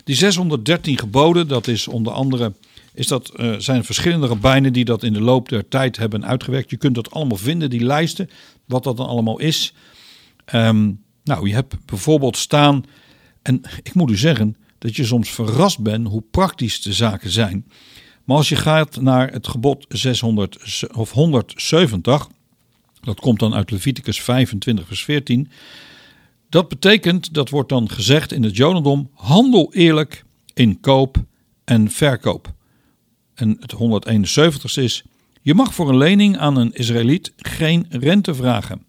Die 0.06 0.15
613 0.15 0.98
geboden, 0.98 1.48
dat 1.48 1.68
is 1.68 1.88
onder 1.88 2.13
andere 2.13 2.54
is 2.94 3.08
dat, 3.08 3.32
uh, 3.36 3.56
zijn 3.58 3.84
verschillende 3.84 4.28
rabbijnen 4.28 4.74
die 4.74 4.86
dat 4.86 5.04
in 5.04 5.13
de 5.13 5.22
loop 5.22 5.50
der 5.50 5.68
tijd 5.68 5.98
hebben 5.98 6.26
uitgewerkt. 6.26 6.70
Je 6.70 6.78
kunt 6.78 6.96
dat 6.96 7.12
allemaal 7.12 7.38
vinden, 7.38 7.70
die 7.70 7.84
lijsten, 7.84 8.30
wat 8.65 8.84
dat 8.84 8.98
dan 8.98 9.08
allemaal 9.08 9.39
is. 9.39 9.74
Um, 10.54 11.04
nou, 11.24 11.48
je 11.48 11.54
hebt 11.54 11.86
bijvoorbeeld 11.86 12.38
staan, 12.38 12.84
en 13.41 13.62
ik 13.84 13.94
moet 13.94 14.12
u 14.12 14.18
zeggen 14.18 14.56
dat 14.78 14.96
je 14.96 15.06
soms 15.06 15.30
verrast 15.30 15.80
bent 15.80 16.08
hoe 16.08 16.24
praktisch 16.32 16.82
de 16.82 16.94
zaken 16.94 17.30
zijn. 17.30 17.65
Maar 18.24 18.38
als 18.38 18.50
je 18.50 18.56
gaat 18.56 19.02
naar 19.02 19.32
het 19.32 19.48
gebod 19.48 19.86
600 19.89 20.88
of 20.94 21.12
170, 21.12 22.28
dat 23.02 23.20
komt 23.20 23.39
dan 23.39 23.54
uit 23.54 23.72
Leviticus 23.72 24.22
25 24.22 24.88
vers 24.88 25.04
14. 25.04 25.50
Dat 26.56 26.68
betekent, 26.68 27.34
dat 27.34 27.50
wordt 27.50 27.70
dan 27.70 27.89
gezegd 27.89 28.32
in 28.32 28.44
het 28.44 28.56
Jodendom, 28.56 29.10
handel 29.13 29.74
eerlijk 29.74 30.24
in 30.54 30.80
koop 30.80 31.18
en 31.63 31.91
verkoop. 31.91 32.54
En 33.34 33.58
het 33.60 33.74
171ste 33.74 34.84
is: 34.84 35.04
Je 35.41 35.54
mag 35.54 35.74
voor 35.74 35.89
een 35.89 35.98
lening 35.98 36.38
aan 36.38 36.58
een 36.58 36.74
Israëliet 36.74 37.34
geen 37.38 37.86
rente 37.89 38.36
vragen. 38.36 38.84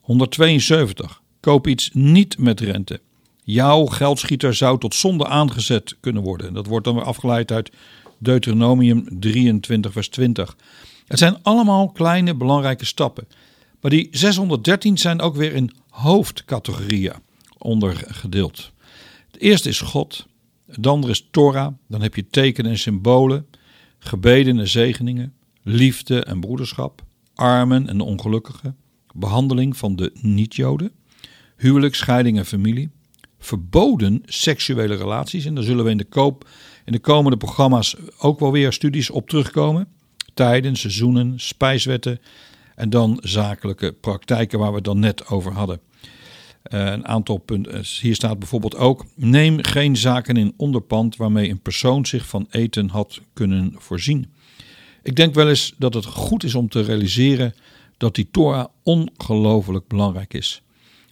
172. 0.00 1.22
Koop 1.40 1.66
iets 1.66 1.90
niet 1.92 2.38
met 2.38 2.60
rente. 2.60 3.00
Jouw 3.42 3.86
geldschieter 3.86 4.54
zou 4.54 4.78
tot 4.78 4.94
zonde 4.94 5.26
aangezet 5.26 5.96
kunnen 6.00 6.22
worden. 6.22 6.54
Dat 6.54 6.66
wordt 6.66 6.84
dan 6.84 6.94
weer 6.94 7.04
afgeleid 7.04 7.52
uit 7.52 7.72
Deuteronomium 8.18 9.20
23, 9.20 9.92
vers 9.92 10.08
20. 10.08 10.56
Het 11.06 11.18
zijn 11.18 11.42
allemaal 11.42 11.88
kleine 11.88 12.34
belangrijke 12.34 12.84
stappen. 12.84 13.28
Maar 13.80 13.90
die 13.90 14.08
613 14.10 14.98
zijn 14.98 15.20
ook 15.20 15.36
weer 15.36 15.54
in 15.54 15.72
hoofdcategorieën 15.98 17.12
ondergedeeld. 17.58 18.72
Het 19.30 19.40
eerste 19.40 19.68
is 19.68 19.80
God. 19.80 20.26
Dan 20.66 21.08
is 21.08 21.28
Torah, 21.30 21.74
dan 21.88 22.02
heb 22.02 22.14
je 22.14 22.28
tekenen 22.30 22.70
en 22.70 22.78
symbolen, 22.78 23.46
gebeden 23.98 24.58
en 24.58 24.68
zegeningen, 24.68 25.34
liefde 25.62 26.24
en 26.24 26.40
broederschap, 26.40 27.02
armen 27.34 27.88
en 27.88 28.00
ongelukkigen, 28.00 28.76
behandeling 29.14 29.76
van 29.76 29.96
de 29.96 30.10
niet-Joden, 30.20 30.92
huwelijk, 31.56 31.94
scheiding 31.94 32.38
en 32.38 32.46
familie, 32.46 32.90
verboden 33.38 34.22
seksuele 34.24 34.94
relaties. 34.94 35.44
En 35.44 35.54
daar 35.54 35.64
zullen 35.64 35.84
we 35.84 35.90
in 35.90 35.96
de, 35.96 36.04
koop, 36.04 36.48
in 36.84 36.92
de 36.92 36.98
komende 36.98 37.36
programma's 37.36 37.96
ook 38.18 38.40
wel 38.40 38.52
weer 38.52 38.72
studies 38.72 39.10
op 39.10 39.28
terugkomen. 39.28 39.88
Tijden, 40.34 40.76
seizoenen, 40.76 41.40
spijswetten 41.40 42.20
en 42.74 42.90
dan 42.90 43.18
zakelijke 43.22 43.92
praktijken 43.92 44.58
waar 44.58 44.70
we 44.70 44.74
het 44.74 44.84
dan 44.84 44.98
net 44.98 45.28
over 45.28 45.52
hadden. 45.52 45.80
Uh, 46.70 46.84
een 46.84 47.06
aantal 47.06 47.36
punten. 47.36 47.82
Hier 48.00 48.14
staat 48.14 48.38
bijvoorbeeld 48.38 48.76
ook: 48.76 49.04
neem 49.14 49.62
geen 49.62 49.96
zaken 49.96 50.36
in 50.36 50.54
onderpand 50.56 51.16
waarmee 51.16 51.50
een 51.50 51.60
persoon 51.60 52.06
zich 52.06 52.26
van 52.26 52.46
eten 52.50 52.88
had 52.88 53.20
kunnen 53.32 53.74
voorzien. 53.76 54.32
Ik 55.02 55.16
denk 55.16 55.34
wel 55.34 55.48
eens 55.48 55.74
dat 55.78 55.94
het 55.94 56.04
goed 56.04 56.44
is 56.44 56.54
om 56.54 56.68
te 56.68 56.80
realiseren 56.80 57.54
dat 57.96 58.14
die 58.14 58.28
Torah 58.30 58.66
ongelooflijk 58.82 59.88
belangrijk 59.88 60.34
is. 60.34 60.62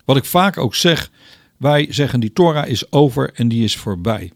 Wat 0.04 0.16
ik 0.16 0.24
vaak 0.24 0.58
ook 0.58 0.74
zeg, 0.74 1.10
wij 1.56 1.86
zeggen 1.90 2.20
die 2.20 2.32
Torah 2.32 2.68
is 2.68 2.92
over 2.92 3.30
en 3.34 3.48
die 3.48 3.64
is 3.64 3.76
voorbij. 3.76 4.32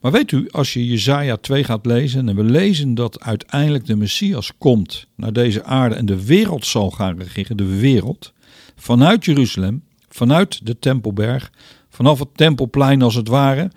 Maar 0.00 0.12
weet 0.12 0.32
u, 0.32 0.50
als 0.50 0.72
je 0.72 0.86
Jezaja 0.86 1.36
2 1.36 1.64
gaat 1.64 1.86
lezen 1.86 2.28
en 2.28 2.36
we 2.36 2.44
lezen 2.44 2.94
dat 2.94 3.20
uiteindelijk 3.20 3.86
de 3.86 3.96
Messias 3.96 4.52
komt 4.58 5.06
naar 5.16 5.32
deze 5.32 5.64
aarde 5.64 5.94
en 5.94 6.06
de 6.06 6.24
wereld 6.24 6.66
zal 6.66 6.90
gaan 6.90 7.18
regeren, 7.18 7.56
de 7.56 7.78
wereld, 7.78 8.32
vanuit 8.76 9.24
Jeruzalem, 9.24 9.82
vanuit 10.18 10.66
de 10.66 10.78
Tempelberg, 10.78 11.50
vanaf 11.88 12.18
het 12.18 12.28
Tempelplein 12.36 13.02
als 13.02 13.14
het 13.14 13.28
ware, 13.28 13.70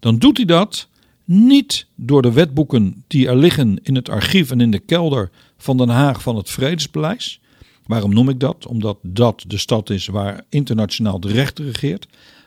dan 0.00 0.18
doet 0.18 0.36
hij 0.36 0.46
dat 0.46 0.88
niet 1.24 1.86
door 1.94 2.22
de 2.22 2.32
wetboeken 2.32 3.04
die 3.06 3.28
er 3.28 3.36
liggen 3.36 3.78
in 3.82 3.94
het 3.94 4.08
archief 4.08 4.50
en 4.50 4.60
in 4.60 4.70
de 4.70 4.78
kelder 4.78 5.30
van 5.56 5.76
Den 5.76 5.88
Haag 5.88 6.22
van 6.22 6.36
het 6.36 6.50
Vredespaleis. 6.50 7.40
Waarom 7.86 8.14
noem 8.14 8.28
ik 8.28 8.40
dat? 8.40 8.66
Omdat 8.66 8.98
dat 9.02 9.44
de 9.46 9.58
stad 9.58 9.90
is 9.90 10.06
waar 10.06 10.44
internationaal 10.48 11.20
de 11.20 11.32
recht 11.32 11.58
regeert, 11.58 12.06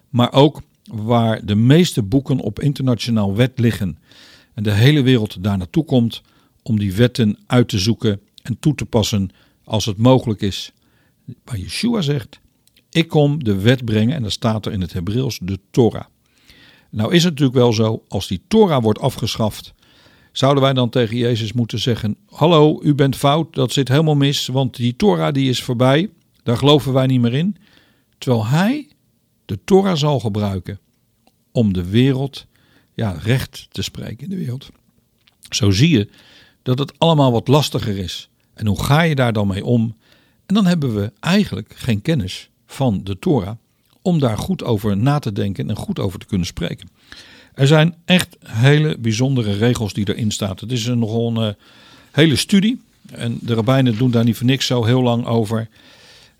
maar 0.10 0.34
ook 0.34 0.62
waar 0.92 1.46
de 1.46 1.56
meeste 1.56 2.04
boeken 2.04 2.40
op 2.40 2.60
internationaal 2.60 3.36
wet 3.36 3.60
liggen. 3.60 3.98
En 4.54 4.64
de 4.64 4.72
hele 4.72 5.02
wereld 5.02 5.44
daar 5.44 5.58
naartoe 5.58 5.86
komt 5.86 6.22
om 6.62 6.80
die 6.80 6.94
wetten 6.94 7.38
uit 7.48 7.68
te 7.68 7.80
zoeken 7.80 8.20
en 8.42 8.60
toe 8.60 8.76
te 8.76 8.86
passen 8.86 9.30
als 9.64 9.86
het 9.86 9.98
mogelijk 9.98 10.42
is. 10.42 10.72
Maar 11.46 11.58
Yeshua 11.58 12.02
zegt: 12.02 12.42
Ik 12.94 13.08
kom 13.08 13.44
de 13.44 13.62
wet 13.62 13.86
brengen, 13.86 14.16
en 14.16 14.22
dan 14.22 14.32
staat 14.32 14.66
er 14.66 14.72
in 14.72 14.82
het 14.82 14.94
Hebreeuws 14.94 15.40
de 15.42 15.60
Torah. 15.72 16.06
Nou 16.90 17.14
is 17.14 17.24
het 17.24 17.32
natuurlijk 17.32 17.58
wel 17.58 17.74
zo, 17.74 18.04
als 18.08 18.28
die 18.28 18.42
Torah 18.48 18.84
wordt 18.84 19.00
afgeschaft, 19.00 19.74
zouden 20.32 20.64
wij 20.64 20.74
dan 20.74 20.90
tegen 20.90 21.18
Jezus 21.18 21.54
moeten 21.54 21.80
zeggen: 21.80 22.18
Hallo, 22.30 22.80
u 22.84 22.96
bent 22.96 23.16
fout, 23.16 23.54
dat 23.54 23.72
zit 23.72 23.88
helemaal 23.88 24.16
mis, 24.16 24.48
want 24.48 24.76
die 24.76 24.96
Torah 24.96 25.34
die 25.34 25.50
is 25.50 25.64
voorbij, 25.64 26.10
daar 26.44 26.58
geloven 26.58 26.94
wij 26.94 27.06
niet 27.06 27.22
meer 27.22 27.34
in. 27.34 27.58
Terwijl 28.18 28.46
hij 28.46 28.88
de 29.46 29.60
Torah 29.66 29.96
zal 29.96 30.20
gebruiken 30.20 30.80
om 31.52 31.74
de 31.74 31.90
wereld 31.90 32.46
ja, 32.94 33.12
recht 33.12 33.68
te 33.72 33.82
spreken 33.82 34.24
in 34.24 34.30
de 34.30 34.36
wereld. 34.36 34.70
Zo 35.50 35.72
zie 35.72 35.90
je 35.90 36.10
dat 36.62 36.80
het 36.80 37.00
allemaal 37.00 37.32
wat 37.32 37.48
lastiger 37.48 37.98
is. 37.98 38.30
En 38.54 38.68
hoe 38.68 38.84
ga 38.84 39.02
je 39.02 39.16
daar 39.16 39.34
dan 39.34 39.48
mee 39.48 39.66
om? 39.66 39.96
En 40.46 40.56
dan 40.56 40.66
hebben 40.66 40.96
we 40.96 41.12
eigenlijk 41.20 41.74
geen 41.76 42.02
kennis 42.02 42.50
van 42.74 43.02
de 43.04 43.20
Torah 43.20 43.56
om 44.02 44.20
daar 44.20 44.38
goed 44.38 44.64
over 44.64 44.98
na 44.98 45.20
te 45.20 45.32
denken 45.32 45.70
en 45.70 45.76
goed 45.76 46.00
over 46.00 46.20
te 46.20 46.26
kunnen 46.26 46.48
spreken. 46.48 46.90
Er 47.54 47.68
zijn 47.68 47.96
echt 48.06 48.38
hele 48.44 48.98
bijzondere 48.98 49.54
regels 49.54 49.94
die 49.94 50.10
erin 50.10 50.32
staan. 50.32 50.56
Het 50.60 50.72
is 50.72 50.86
nogal 50.86 51.28
een 51.28 51.48
uh, 51.48 51.54
hele 52.12 52.36
studie. 52.36 52.82
En 53.12 53.38
de 53.42 53.54
rabbijnen 53.54 53.98
doen 53.98 54.12
daar 54.12 54.24
niet 54.24 54.38
voor 54.38 54.46
niks 54.46 54.66
zo 54.66 54.84
heel 54.84 55.02
lang 55.02 55.26
over. 55.26 55.70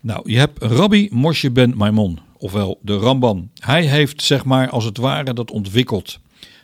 Nou, 0.00 0.30
je 0.30 0.38
hebt 0.38 0.62
Rabbi 0.62 1.08
Moshe 1.10 1.50
ben 1.50 1.76
Maimon, 1.76 2.18
ofwel 2.38 2.78
de 2.82 2.96
Ramban. 2.96 3.50
Hij 3.58 3.86
heeft 3.86 4.22
zeg 4.22 4.44
maar 4.44 4.70
als 4.70 4.84
het 4.84 4.96
ware 4.96 5.34
dat 5.34 5.50
ontwikkeld, 5.50 6.18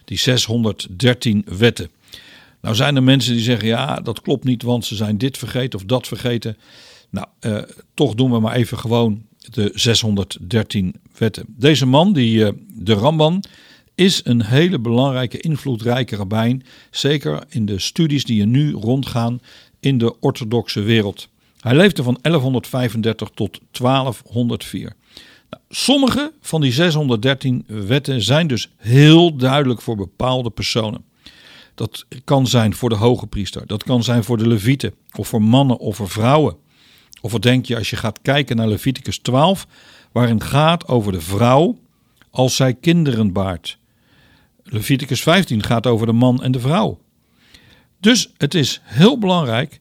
die 0.04 0.18
613 0.18 1.44
wetten. 1.58 1.90
Nou 2.60 2.74
zijn 2.74 2.96
er 2.96 3.02
mensen 3.02 3.32
die 3.32 3.42
zeggen 3.42 3.68
ja, 3.68 3.96
dat 3.96 4.20
klopt 4.20 4.44
niet, 4.44 4.62
want 4.62 4.84
ze 4.84 4.94
zijn 4.94 5.18
dit 5.18 5.38
vergeten 5.38 5.78
of 5.78 5.84
dat 5.84 6.06
vergeten. 6.06 6.56
Nou, 7.10 7.26
uh, 7.40 7.62
toch 7.94 8.14
doen 8.14 8.30
we 8.30 8.40
maar 8.40 8.54
even 8.54 8.78
gewoon 8.78 9.22
de 9.40 9.70
613 9.74 10.94
wetten. 11.18 11.44
Deze 11.48 11.86
man, 11.86 12.12
die, 12.12 12.38
uh, 12.38 12.48
de 12.66 12.94
Ramban, 12.94 13.44
is 13.94 14.20
een 14.24 14.42
hele 14.42 14.78
belangrijke, 14.78 15.40
invloedrijke 15.40 16.16
rabbijn. 16.16 16.64
Zeker 16.90 17.44
in 17.48 17.66
de 17.66 17.78
studies 17.78 18.24
die 18.24 18.40
er 18.40 18.46
nu 18.46 18.72
rondgaan 18.72 19.40
in 19.80 19.98
de 19.98 20.20
orthodoxe 20.20 20.80
wereld. 20.80 21.28
Hij 21.60 21.74
leefde 21.76 22.02
van 22.02 22.18
1135 22.22 23.30
tot 23.34 23.60
1204. 23.70 24.92
Nou, 25.50 25.62
sommige 25.68 26.32
van 26.40 26.60
die 26.60 26.72
613 26.72 27.64
wetten 27.66 28.22
zijn 28.22 28.46
dus 28.46 28.70
heel 28.76 29.36
duidelijk 29.36 29.82
voor 29.82 29.96
bepaalde 29.96 30.50
personen. 30.50 31.04
Dat 31.74 32.06
kan 32.24 32.46
zijn 32.46 32.74
voor 32.74 32.88
de 32.88 32.94
hoge 32.94 33.26
priester, 33.26 33.66
dat 33.66 33.82
kan 33.82 34.02
zijn 34.02 34.24
voor 34.24 34.38
de 34.38 34.48
levieten, 34.48 34.94
of 35.16 35.28
voor 35.28 35.42
mannen 35.42 35.78
of 35.78 35.96
voor 35.96 36.08
vrouwen. 36.08 36.56
Of 37.20 37.32
wat 37.32 37.42
denk 37.42 37.66
je 37.66 37.76
als 37.76 37.90
je 37.90 37.96
gaat 37.96 38.22
kijken 38.22 38.56
naar 38.56 38.68
Leviticus 38.68 39.18
12, 39.18 39.66
waarin 40.12 40.42
gaat 40.42 40.88
over 40.88 41.12
de 41.12 41.20
vrouw 41.20 41.78
als 42.30 42.56
zij 42.56 42.74
kinderen 42.74 43.32
baart. 43.32 43.78
Leviticus 44.64 45.22
15 45.22 45.62
gaat 45.62 45.86
over 45.86 46.06
de 46.06 46.12
man 46.12 46.42
en 46.42 46.52
de 46.52 46.60
vrouw. 46.60 47.00
Dus 48.00 48.32
het 48.36 48.54
is 48.54 48.80
heel 48.84 49.18
belangrijk, 49.18 49.80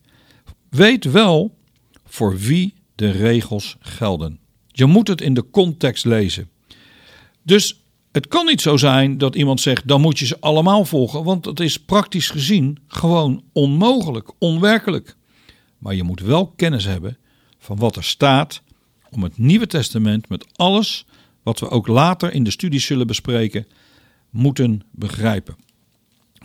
weet 0.69 1.06
wel 1.06 1.58
voor 2.06 2.38
wie 2.38 2.73
de 2.95 3.12
regels 3.12 3.78
gelden. 3.80 4.39
Je 4.67 4.86
moet 4.86 5.08
het 5.08 5.21
in 5.21 5.34
de 5.34 5.49
context 5.49 6.06
lezen. 6.06 6.49
Dus 7.43 7.84
het 8.12 8.28
kan 8.28 8.45
niet 8.45 8.62
zo 8.62 8.78
zijn 8.78 9.17
dat 9.17 9.36
iemand 9.36 9.62
zegt: 9.62 9.88
dan 9.88 10.02
moet 10.02 10.19
je 10.19 10.25
ze 10.25 10.39
allemaal 10.39 10.86
volgen, 10.86 11.23
want 11.23 11.45
het 11.45 11.60
is 11.60 11.80
praktisch 11.80 12.30
gezien 12.30 12.78
gewoon 12.88 13.43
onmogelijk, 13.54 14.32
onwerkelijk. 14.38 15.15
Maar 15.78 15.95
je 15.95 16.04
moet 16.04 16.21
wel 16.21 16.47
kennis 16.47 16.86
hebben 16.86 17.17
van 17.59 17.77
wat 17.77 17.95
er 17.95 18.03
staat 18.03 18.61
om 19.09 19.23
het 19.23 19.37
Nieuwe 19.37 19.67
Testament 19.67 20.29
met 20.29 20.45
alles 20.55 21.05
wat 21.43 21.59
we 21.59 21.69
ook 21.69 21.87
later 21.87 22.33
in 22.33 22.43
de 22.43 22.51
studie 22.51 22.79
zullen 22.79 23.07
bespreken, 23.07 23.67
moeten 24.29 24.81
begrijpen. 24.91 25.55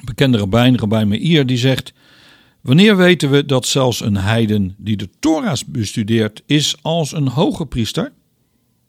bekende 0.04 0.38
rabbijn, 0.38 0.78
Rabijn 0.78 1.08
Meir, 1.08 1.46
die 1.46 1.56
zegt: 1.56 1.92
Wanneer 2.60 2.96
weten 2.96 3.30
we 3.30 3.44
dat 3.44 3.66
zelfs 3.66 4.00
een 4.00 4.16
heiden 4.16 4.74
die 4.78 4.96
de 4.96 5.08
Torah's 5.18 5.64
bestudeert 5.64 6.42
is 6.46 6.76
als 6.82 7.12
een 7.12 7.28
hoge 7.28 7.66
priester? 7.66 8.12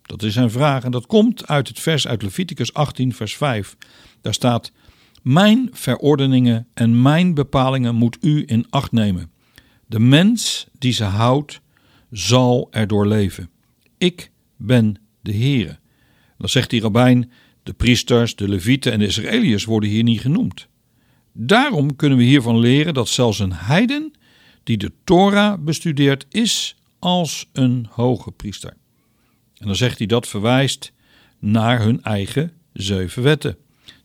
Dat 0.01 0.23
is 0.23 0.33
zijn 0.33 0.51
vraag 0.51 0.83
en 0.83 0.91
dat 0.91 1.05
komt 1.05 1.47
uit 1.47 1.67
het 1.67 1.79
vers 1.79 2.07
uit 2.07 2.21
Leviticus 2.21 2.73
18, 2.73 3.13
vers 3.13 3.35
5. 3.37 3.75
Daar 4.21 4.33
staat: 4.33 4.71
Mijn 5.21 5.69
verordeningen 5.71 6.67
en 6.73 7.01
mijn 7.01 7.33
bepalingen 7.33 7.95
moet 7.95 8.17
u 8.21 8.43
in 8.45 8.65
acht 8.69 8.91
nemen. 8.91 9.31
De 9.85 9.99
mens 9.99 10.67
die 10.79 10.93
ze 10.93 11.03
houdt, 11.03 11.61
zal 12.17 12.67
erdoor 12.71 13.07
leven. 13.07 13.49
Ik 13.97 14.31
ben 14.57 14.95
de 15.21 15.33
Heere. 15.33 15.77
Dan 16.37 16.49
zegt 16.49 16.69
die 16.69 16.81
rabbijn: 16.81 17.31
de 17.63 17.73
priesters, 17.73 18.35
de 18.35 18.49
levieten 18.49 18.91
en 18.91 18.99
de 18.99 19.05
Israëliërs 19.05 19.65
worden 19.65 19.89
hier 19.89 20.03
niet 20.03 20.21
genoemd. 20.21 20.67
Daarom 21.31 21.95
kunnen 21.95 22.17
we 22.17 22.23
hiervan 22.23 22.59
leren 22.59 22.93
dat 22.93 23.07
zelfs 23.07 23.39
een 23.39 23.53
heiden 23.53 24.13
die 24.63 24.77
de 24.77 24.91
Torah 25.03 25.59
bestudeert 25.59 26.25
is 26.29 26.75
als 26.99 27.49
een 27.53 27.87
hoge 27.89 28.31
priester. 28.31 28.73
En 29.57 29.65
dan 29.65 29.75
zegt 29.75 29.97
hij 29.97 30.07
dat 30.07 30.27
verwijst 30.27 30.91
naar 31.39 31.81
hun 31.81 32.03
eigen 32.03 32.51
zeven 32.73 33.23
wetten. 33.23 33.57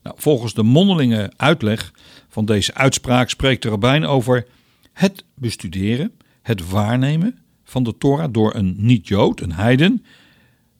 Nou, 0.02 0.16
volgens 0.18 0.54
de 0.54 0.62
mondelinge 0.62 1.32
uitleg 1.36 1.92
van 2.28 2.44
deze 2.44 2.74
uitspraak 2.74 3.30
spreekt 3.30 3.62
de 3.62 3.68
rabbijn 3.68 4.04
over 4.04 4.46
het 4.92 5.24
bestuderen, 5.34 6.12
het 6.42 6.68
waarnemen 6.68 7.38
van 7.70 7.82
de 7.82 7.98
Torah 7.98 8.32
door 8.32 8.54
een 8.54 8.74
niet-Jood, 8.78 9.40
een 9.40 9.52
heiden, 9.52 10.04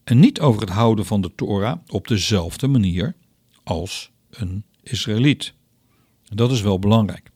en 0.05 0.19
niet 0.19 0.41
over 0.41 0.61
het 0.61 0.71
houden 0.71 1.07
van 1.07 1.21
de 1.21 1.35
Torah 1.35 1.79
op 1.87 2.09
dezelfde 2.09 2.67
manier 2.67 3.15
als 3.63 4.11
een 4.31 4.65
Israëliet. 4.83 5.55
Dat 6.25 6.51
is 6.51 6.61
wel 6.61 6.79
belangrijk. 6.79 7.31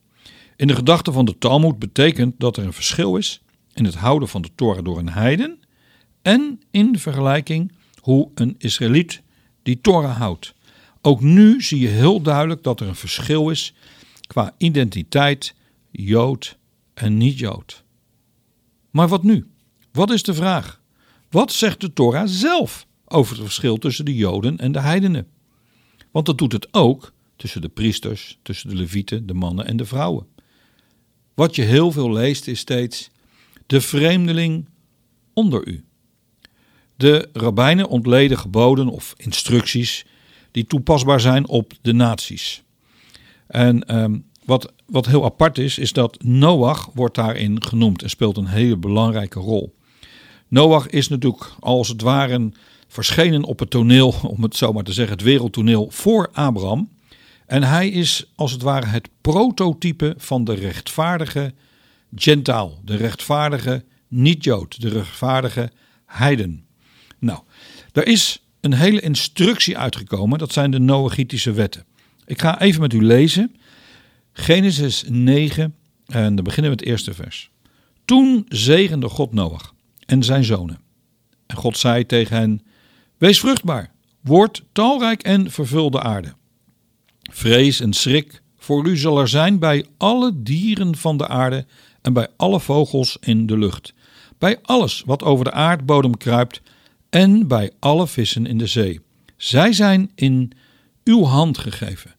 In 0.56 0.66
de 0.66 0.74
gedachte 0.74 1.12
van 1.12 1.24
de 1.24 1.38
Talmud 1.38 1.78
betekent 1.78 2.34
dat 2.38 2.56
er 2.56 2.64
een 2.64 2.72
verschil 2.72 3.16
is 3.16 3.42
in 3.74 3.84
het 3.84 3.94
houden 3.94 4.28
van 4.28 4.42
de 4.42 4.50
Torah 4.54 4.84
door 4.84 4.98
een 4.98 5.08
heiden 5.08 5.58
en 6.22 6.60
in 6.70 6.98
vergelijking 6.98 7.72
hoe 8.00 8.30
een 8.34 8.54
Israëliet 8.58 9.22
die 9.62 9.80
Torah 9.80 10.16
houdt. 10.16 10.54
Ook 11.02 11.20
nu 11.20 11.62
zie 11.62 11.80
je 11.80 11.88
heel 11.88 12.20
duidelijk 12.20 12.62
dat 12.62 12.80
er 12.80 12.88
een 12.88 12.94
verschil 12.94 13.50
is 13.50 13.74
qua 14.26 14.54
identiteit, 14.58 15.54
Jood 15.90 16.58
en 16.94 17.16
niet-Jood. 17.16 17.83
Maar 18.94 19.08
wat 19.08 19.22
nu? 19.22 19.46
Wat 19.92 20.10
is 20.10 20.22
de 20.22 20.34
vraag? 20.34 20.80
Wat 21.30 21.52
zegt 21.52 21.80
de 21.80 21.92
Torah 21.92 22.26
zelf 22.26 22.86
over 23.04 23.34
het 23.34 23.44
verschil 23.44 23.76
tussen 23.76 24.04
de 24.04 24.14
Joden 24.14 24.58
en 24.58 24.72
de 24.72 24.80
heidenen? 24.80 25.26
Want 26.10 26.26
dat 26.26 26.38
doet 26.38 26.52
het 26.52 26.68
ook 26.70 27.12
tussen 27.36 27.60
de 27.60 27.68
priesters, 27.68 28.38
tussen 28.42 28.68
de 28.68 28.74
levieten, 28.74 29.26
de 29.26 29.34
mannen 29.34 29.66
en 29.66 29.76
de 29.76 29.84
vrouwen. 29.84 30.26
Wat 31.34 31.54
je 31.54 31.62
heel 31.62 31.92
veel 31.92 32.12
leest 32.12 32.46
is 32.46 32.58
steeds 32.58 33.10
de 33.66 33.80
vreemdeling 33.80 34.68
onder 35.32 35.66
u. 35.68 35.84
De 36.96 37.28
rabbijnen 37.32 37.88
ontleden 37.88 38.38
geboden 38.38 38.88
of 38.88 39.14
instructies 39.16 40.06
die 40.50 40.64
toepasbaar 40.64 41.20
zijn 41.20 41.48
op 41.48 41.72
de 41.82 41.92
naties. 41.92 42.62
En 43.46 43.96
um, 43.96 44.24
wat, 44.44 44.72
wat 44.86 45.06
heel 45.06 45.24
apart 45.24 45.58
is, 45.58 45.78
is 45.78 45.92
dat 45.92 46.22
Noach 46.22 46.90
wordt 46.94 47.14
daarin 47.14 47.64
genoemd 47.64 48.02
en 48.02 48.10
speelt 48.10 48.36
een 48.36 48.46
hele 48.46 48.76
belangrijke 48.76 49.40
rol. 49.40 49.74
Noach 50.48 50.86
is 50.88 51.08
natuurlijk 51.08 51.50
als 51.60 51.88
het 51.88 52.02
ware 52.02 52.52
verschenen 52.88 53.44
op 53.44 53.58
het 53.58 53.70
toneel, 53.70 54.14
om 54.36 54.42
het 54.42 54.56
zo 54.56 54.72
maar 54.72 54.84
te 54.84 54.92
zeggen, 54.92 55.16
het 55.16 55.24
wereldtoneel 55.24 55.88
voor 55.90 56.30
Abraham. 56.32 56.92
En 57.46 57.62
hij 57.62 57.88
is 57.88 58.32
als 58.34 58.52
het 58.52 58.62
ware 58.62 58.86
het 58.86 59.08
prototype 59.20 60.14
van 60.16 60.44
de 60.44 60.54
rechtvaardige 60.54 61.52
Gentaal, 62.16 62.80
de 62.84 62.96
rechtvaardige 62.96 63.84
niet-Jood, 64.08 64.80
de 64.80 64.88
rechtvaardige 64.88 65.70
heiden. 66.06 66.64
Nou, 67.18 67.40
er 67.92 68.06
is 68.06 68.42
een 68.60 68.72
hele 68.72 69.00
instructie 69.00 69.78
uitgekomen, 69.78 70.38
dat 70.38 70.52
zijn 70.52 70.70
de 70.70 70.78
Noachitische 70.78 71.52
wetten. 71.52 71.84
Ik 72.26 72.40
ga 72.40 72.60
even 72.60 72.80
met 72.80 72.92
u 72.92 73.04
lezen. 73.04 73.56
Genesis 74.36 75.04
9, 75.08 75.74
en 76.06 76.34
dan 76.34 76.44
beginnen 76.44 76.72
we 76.72 76.76
het 76.76 76.86
eerste 76.86 77.14
vers. 77.14 77.50
Toen 78.04 78.44
zegende 78.48 79.08
God 79.08 79.32
Noach 79.32 79.74
en 80.06 80.22
zijn 80.22 80.44
zonen. 80.44 80.80
En 81.46 81.56
God 81.56 81.78
zei 81.78 82.06
tegen 82.06 82.36
hen: 82.36 82.62
Wees 83.18 83.40
vruchtbaar, 83.40 83.90
word 84.20 84.62
talrijk 84.72 85.22
en 85.22 85.50
vervul 85.50 85.90
de 85.90 86.00
aarde. 86.00 86.34
Vrees 87.22 87.80
en 87.80 87.92
schrik 87.92 88.42
voor 88.56 88.86
u 88.86 88.96
zal 88.96 89.18
er 89.18 89.28
zijn 89.28 89.58
bij 89.58 89.86
alle 89.96 90.42
dieren 90.42 90.96
van 90.96 91.16
de 91.16 91.28
aarde 91.28 91.66
en 92.02 92.12
bij 92.12 92.28
alle 92.36 92.60
vogels 92.60 93.16
in 93.20 93.46
de 93.46 93.58
lucht, 93.58 93.94
bij 94.38 94.58
alles 94.62 95.02
wat 95.06 95.22
over 95.22 95.44
de 95.44 95.52
aardbodem 95.52 96.16
kruipt 96.16 96.60
en 97.10 97.48
bij 97.48 97.70
alle 97.78 98.06
vissen 98.06 98.46
in 98.46 98.58
de 98.58 98.66
zee. 98.66 99.00
Zij 99.36 99.72
zijn 99.72 100.10
in 100.14 100.52
uw 101.04 101.24
hand 101.24 101.58
gegeven. 101.58 102.13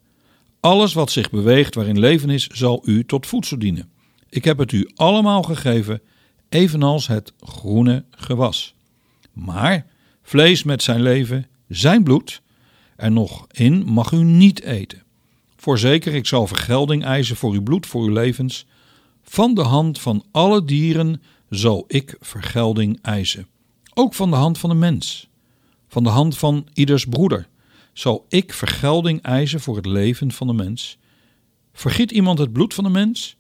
Alles 0.65 0.93
wat 0.93 1.12
zich 1.12 1.30
beweegt 1.30 1.75
waarin 1.75 1.99
leven 1.99 2.30
is, 2.30 2.47
zal 2.47 2.82
u 2.86 3.06
tot 3.06 3.28
voedsel 3.28 3.60
dienen. 3.60 3.89
Ik 4.30 4.43
heb 4.43 4.58
het 4.58 4.71
u 4.71 4.89
allemaal 4.95 5.43
gegeven, 5.43 6.01
evenals 6.49 7.08
het 7.08 7.34
groene 7.39 8.06
gewas. 8.12 8.75
Maar 9.34 9.86
vlees 10.23 10.63
met 10.63 10.84
zijn 10.84 11.01
leven, 11.01 11.47
zijn 11.67 12.04
bloed, 12.04 12.41
er 12.95 13.12
nog 13.12 13.47
in 13.51 13.86
mag 13.86 14.12
u 14.12 14.23
niet 14.23 14.62
eten. 14.62 15.04
Voorzeker, 15.56 16.13
ik 16.13 16.25
zal 16.25 16.47
vergelding 16.47 17.04
eisen 17.04 17.36
voor 17.36 17.54
uw 17.54 17.63
bloed, 17.63 17.86
voor 17.86 18.04
uw 18.04 18.13
levens. 18.13 18.65
Van 19.23 19.54
de 19.54 19.63
hand 19.63 19.99
van 19.99 20.23
alle 20.32 20.65
dieren 20.65 21.21
zal 21.49 21.84
ik 21.88 22.15
vergelding 22.19 22.99
eisen. 23.01 23.47
Ook 23.93 24.13
van 24.13 24.30
de 24.30 24.36
hand 24.36 24.58
van 24.58 24.69
de 24.69 24.75
mens. 24.75 25.28
Van 25.88 26.04
de 26.04 26.10
hand 26.10 26.38
van 26.38 26.67
ieders 26.73 27.06
broeder 27.06 27.47
zal 27.97 28.25
ik 28.29 28.53
vergelding 28.53 29.21
eisen 29.21 29.60
voor 29.60 29.75
het 29.75 29.86
leven 29.86 30.31
van 30.31 30.47
de 30.47 30.53
mens. 30.53 30.97
Vergiet 31.73 32.12
iemand 32.12 32.39
het 32.39 32.53
bloed 32.53 32.73
van 32.73 32.84
de 32.84 32.89
mens? 32.89 33.36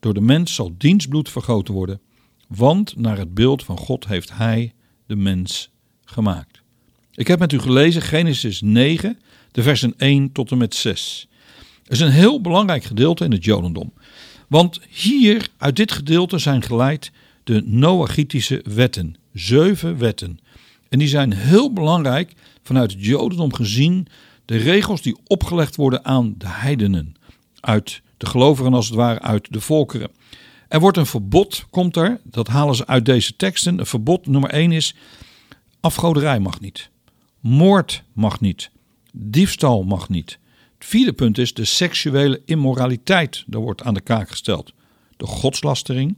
Door 0.00 0.14
de 0.14 0.20
mens 0.20 0.54
zal 0.54 0.74
dienstbloed 0.78 1.28
vergoten 1.28 1.74
worden, 1.74 2.00
want 2.48 2.96
naar 2.96 3.18
het 3.18 3.34
beeld 3.34 3.64
van 3.64 3.76
God 3.76 4.06
heeft 4.06 4.32
hij 4.32 4.72
de 5.06 5.16
mens 5.16 5.70
gemaakt. 6.04 6.62
Ik 7.14 7.26
heb 7.26 7.38
met 7.38 7.52
u 7.52 7.58
gelezen 7.58 8.02
Genesis 8.02 8.60
9, 8.60 9.18
de 9.52 9.62
versen 9.62 9.94
1 9.96 10.32
tot 10.32 10.50
en 10.50 10.58
met 10.58 10.74
6. 10.74 11.28
Het 11.82 11.92
is 11.92 12.00
een 12.00 12.10
heel 12.10 12.40
belangrijk 12.40 12.84
gedeelte 12.84 13.24
in 13.24 13.32
het 13.32 13.44
Jodendom. 13.44 13.92
Want 14.48 14.80
hier, 14.88 15.48
uit 15.56 15.76
dit 15.76 15.92
gedeelte, 15.92 16.38
zijn 16.38 16.62
geleid 16.62 17.12
de 17.44 17.62
Noachitische 17.64 18.64
wetten. 18.64 19.16
Zeven 19.32 19.98
wetten. 19.98 20.38
En 20.88 20.98
die 20.98 21.08
zijn 21.08 21.32
heel 21.32 21.72
belangrijk 21.72 22.32
vanuit 22.62 22.92
het 22.92 23.04
Jodendom 23.04 23.54
gezien. 23.54 24.06
De 24.44 24.56
regels 24.56 25.02
die 25.02 25.16
opgelegd 25.26 25.76
worden 25.76 26.04
aan 26.04 26.34
de 26.38 26.48
heidenen. 26.48 27.14
Uit 27.60 28.02
de 28.16 28.26
gelovigen 28.26 28.74
als 28.74 28.86
het 28.86 28.94
ware 28.94 29.20
uit 29.20 29.52
de 29.52 29.60
volkeren. 29.60 30.10
Er 30.68 30.80
wordt 30.80 30.96
een 30.96 31.06
verbod, 31.06 31.66
komt 31.70 31.96
er, 31.96 32.20
dat 32.24 32.48
halen 32.48 32.74
ze 32.74 32.86
uit 32.86 33.04
deze 33.04 33.36
teksten. 33.36 33.78
Een 33.78 33.86
verbod 33.86 34.26
nummer 34.26 34.50
1 34.50 34.72
is: 34.72 34.94
afgoderij 35.80 36.40
mag 36.40 36.60
niet. 36.60 36.90
Moord 37.40 38.04
mag 38.12 38.40
niet. 38.40 38.70
Diefstal 39.12 39.82
mag 39.82 40.08
niet. 40.08 40.38
Het 40.78 40.86
vierde 40.86 41.12
punt 41.12 41.38
is 41.38 41.54
de 41.54 41.64
seksuele 41.64 42.42
immoraliteit. 42.44 43.44
Daar 43.46 43.60
wordt 43.60 43.82
aan 43.82 43.94
de 43.94 44.00
kaak 44.00 44.28
gesteld. 44.28 44.72
De 45.16 45.26
godslastering. 45.26 46.16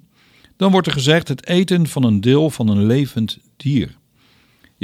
Dan 0.57 0.71
wordt 0.71 0.87
er 0.87 0.93
gezegd 0.93 1.29
het 1.29 1.47
eten 1.47 1.87
van 1.87 2.03
een 2.03 2.21
deel 2.21 2.51
van 2.51 2.69
een 2.69 2.87
levend 2.87 3.39
dier. 3.57 3.97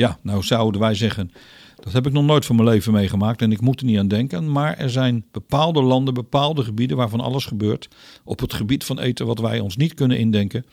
Ja, 0.00 0.18
nou 0.22 0.42
zouden 0.42 0.80
wij 0.80 0.94
zeggen, 0.94 1.32
dat 1.76 1.92
heb 1.92 2.06
ik 2.06 2.12
nog 2.12 2.24
nooit 2.24 2.46
van 2.46 2.56
mijn 2.56 2.68
leven 2.68 2.92
meegemaakt 2.92 3.42
en 3.42 3.52
ik 3.52 3.60
moet 3.60 3.80
er 3.80 3.86
niet 3.86 3.98
aan 3.98 4.08
denken. 4.08 4.52
Maar 4.52 4.76
er 4.76 4.90
zijn 4.90 5.24
bepaalde 5.32 5.82
landen, 5.82 6.14
bepaalde 6.14 6.62
gebieden 6.62 6.96
waarvan 6.96 7.20
alles 7.20 7.44
gebeurt. 7.44 7.88
Op 8.24 8.40
het 8.40 8.54
gebied 8.54 8.84
van 8.84 8.98
eten 8.98 9.26
wat 9.26 9.38
wij 9.38 9.60
ons 9.60 9.76
niet 9.76 9.94
kunnen 9.94 10.18
indenken. 10.18 10.64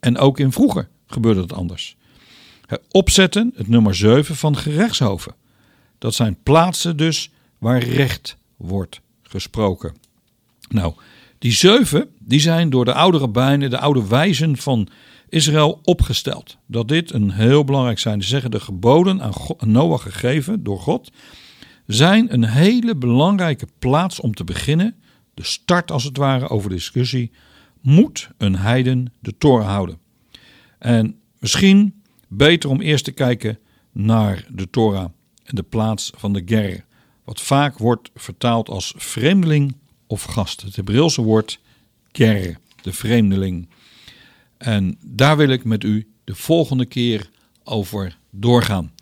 En 0.00 0.18
ook 0.18 0.38
in 0.38 0.52
vroeger 0.52 0.88
gebeurde 1.06 1.40
het 1.40 1.52
anders. 1.52 1.96
Opzetten, 2.90 3.52
het 3.56 3.68
nummer 3.68 3.94
7 3.94 4.36
van 4.36 4.56
gerechtshoven. 4.56 5.34
Dat 5.98 6.14
zijn 6.14 6.36
plaatsen 6.42 6.96
dus 6.96 7.30
waar 7.58 7.82
recht 7.82 8.36
wordt 8.56 9.00
gesproken. 9.22 9.94
Nou, 10.68 10.94
die 11.38 11.52
zeven 11.52 12.08
die 12.18 12.40
zijn 12.40 12.70
door 12.70 12.84
de 12.84 12.94
oude 12.94 13.18
rabbijnen, 13.18 13.70
de 13.70 13.78
oude 13.78 14.08
wijzen 14.08 14.56
van 14.56 14.88
Israël 15.28 15.80
opgesteld. 15.82 16.56
Dat 16.66 16.88
dit 16.88 17.12
een 17.12 17.30
heel 17.30 17.64
belangrijk 17.64 17.98
zijn. 17.98 18.22
Ze 18.22 18.28
zeggen 18.28 18.50
de 18.50 18.60
geboden 18.60 19.22
aan, 19.22 19.32
Noach 19.58 20.02
gegeven 20.02 20.62
door 20.62 20.80
God 20.80 21.10
zijn 21.86 22.32
een 22.32 22.44
hele 22.44 22.96
belangrijke 22.96 23.66
plaats 23.78 24.20
om 24.20 24.34
te 24.34 24.44
beginnen. 24.44 24.96
De 25.34 25.44
start 25.44 25.90
als 25.90 26.04
het 26.04 26.16
ware 26.16 26.48
over 26.48 26.68
de 26.68 26.74
discussie. 26.74 27.30
Moet 27.80 28.28
een 28.38 28.56
heiden 28.56 29.12
de 29.20 29.38
toren 29.38 29.66
houden? 29.66 29.98
En 30.78 31.20
misschien 31.38 32.02
beter 32.28 32.70
om 32.70 32.80
eerst 32.80 33.04
te 33.04 33.12
kijken 33.12 33.58
naar 33.92 34.46
de 34.50 34.70
Torah 34.70 35.08
en 35.44 35.54
de 35.54 35.62
plaats 35.62 36.10
van 36.16 36.32
de 36.32 36.42
ger. 36.46 36.84
Wat 37.24 37.40
vaak 37.40 37.78
wordt 37.78 38.10
vertaald 38.14 38.68
als 38.68 38.94
vreemdeling 38.96 39.76
of 40.06 40.22
gast. 40.22 40.60
Het 40.60 40.76
Hebreeuwse 40.76 41.22
woord 41.22 41.60
ger, 42.12 42.58
de 42.82 42.92
vreemdeling. 42.92 43.68
En 44.64 44.98
daar 45.02 45.36
wil 45.36 45.48
ik 45.48 45.64
met 45.64 45.84
u 45.84 46.08
de 46.24 46.34
volgende 46.34 46.86
keer 46.86 47.30
over 47.64 48.18
doorgaan. 48.30 48.92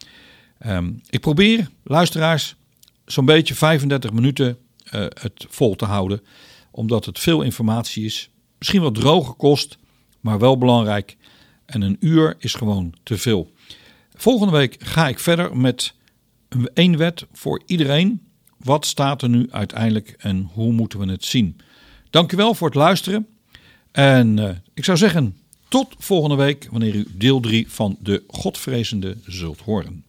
Um, 0.67 1.01
ik 1.11 1.21
probeer, 1.21 1.71
luisteraars, 1.83 2.57
zo'n 3.05 3.25
beetje 3.25 3.55
35 3.55 4.13
minuten 4.13 4.59
uh, 4.95 5.01
het 5.01 5.47
vol 5.49 5.75
te 5.77 5.85
houden. 5.85 6.23
Omdat 6.71 7.05
het 7.05 7.19
veel 7.19 7.43
informatie 7.43 8.05
is. 8.05 8.31
Misschien 8.59 8.83
wat 8.83 8.95
droge 8.95 9.33
kost, 9.33 9.79
maar 10.21 10.39
wel 10.39 10.59
belangrijk. 10.59 11.17
En 11.67 11.83
een 11.83 11.97
uur 12.01 12.35
is 12.39 12.55
gewoon 12.55 12.95
te 13.03 13.19
veel. 13.19 13.53
Volgende 14.15 14.53
week 14.53 14.77
ga 14.79 15.09
ik 15.09 15.19
verder 15.19 15.57
met 15.57 15.95
één 16.75 16.97
wet 16.97 17.27
voor 17.33 17.63
iedereen. 17.67 18.23
Wat 18.57 18.87
staat 18.87 19.23
er 19.23 19.29
nu 19.29 19.51
uiteindelijk 19.51 20.15
en 20.19 20.49
hoe 20.53 20.73
moeten 20.73 20.99
we 20.99 21.11
het 21.11 21.25
zien? 21.25 21.57
Dankjewel 22.11 22.55
voor 22.55 22.69
het 22.69 22.77
luisteren. 22.77 23.27
En 23.93 24.37
uh, 24.37 24.51
ik 24.75 24.85
zou 24.85 24.99
zeggen, 24.99 25.37
tot 25.73 25.95
volgende 25.99 26.37
week, 26.37 26.69
wanneer 26.71 26.95
u 26.95 27.07
deel 27.17 27.41
3 27.41 27.71
van 27.71 27.97
De 28.01 28.23
Godvrezende 28.27 29.17
zult 29.25 29.61
horen. 29.61 30.05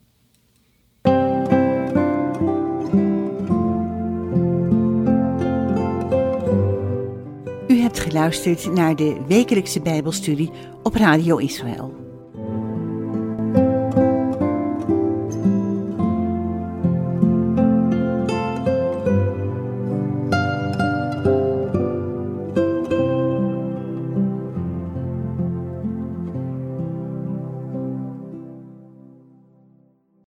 U 7.68 7.80
hebt 7.80 8.00
geluisterd 8.00 8.74
naar 8.74 8.96
de 8.96 9.22
wekelijkse 9.28 9.82
Bijbelstudie 9.82 10.50
op 10.84 10.96
Radio 10.96 11.38
Israël. 11.38 12.03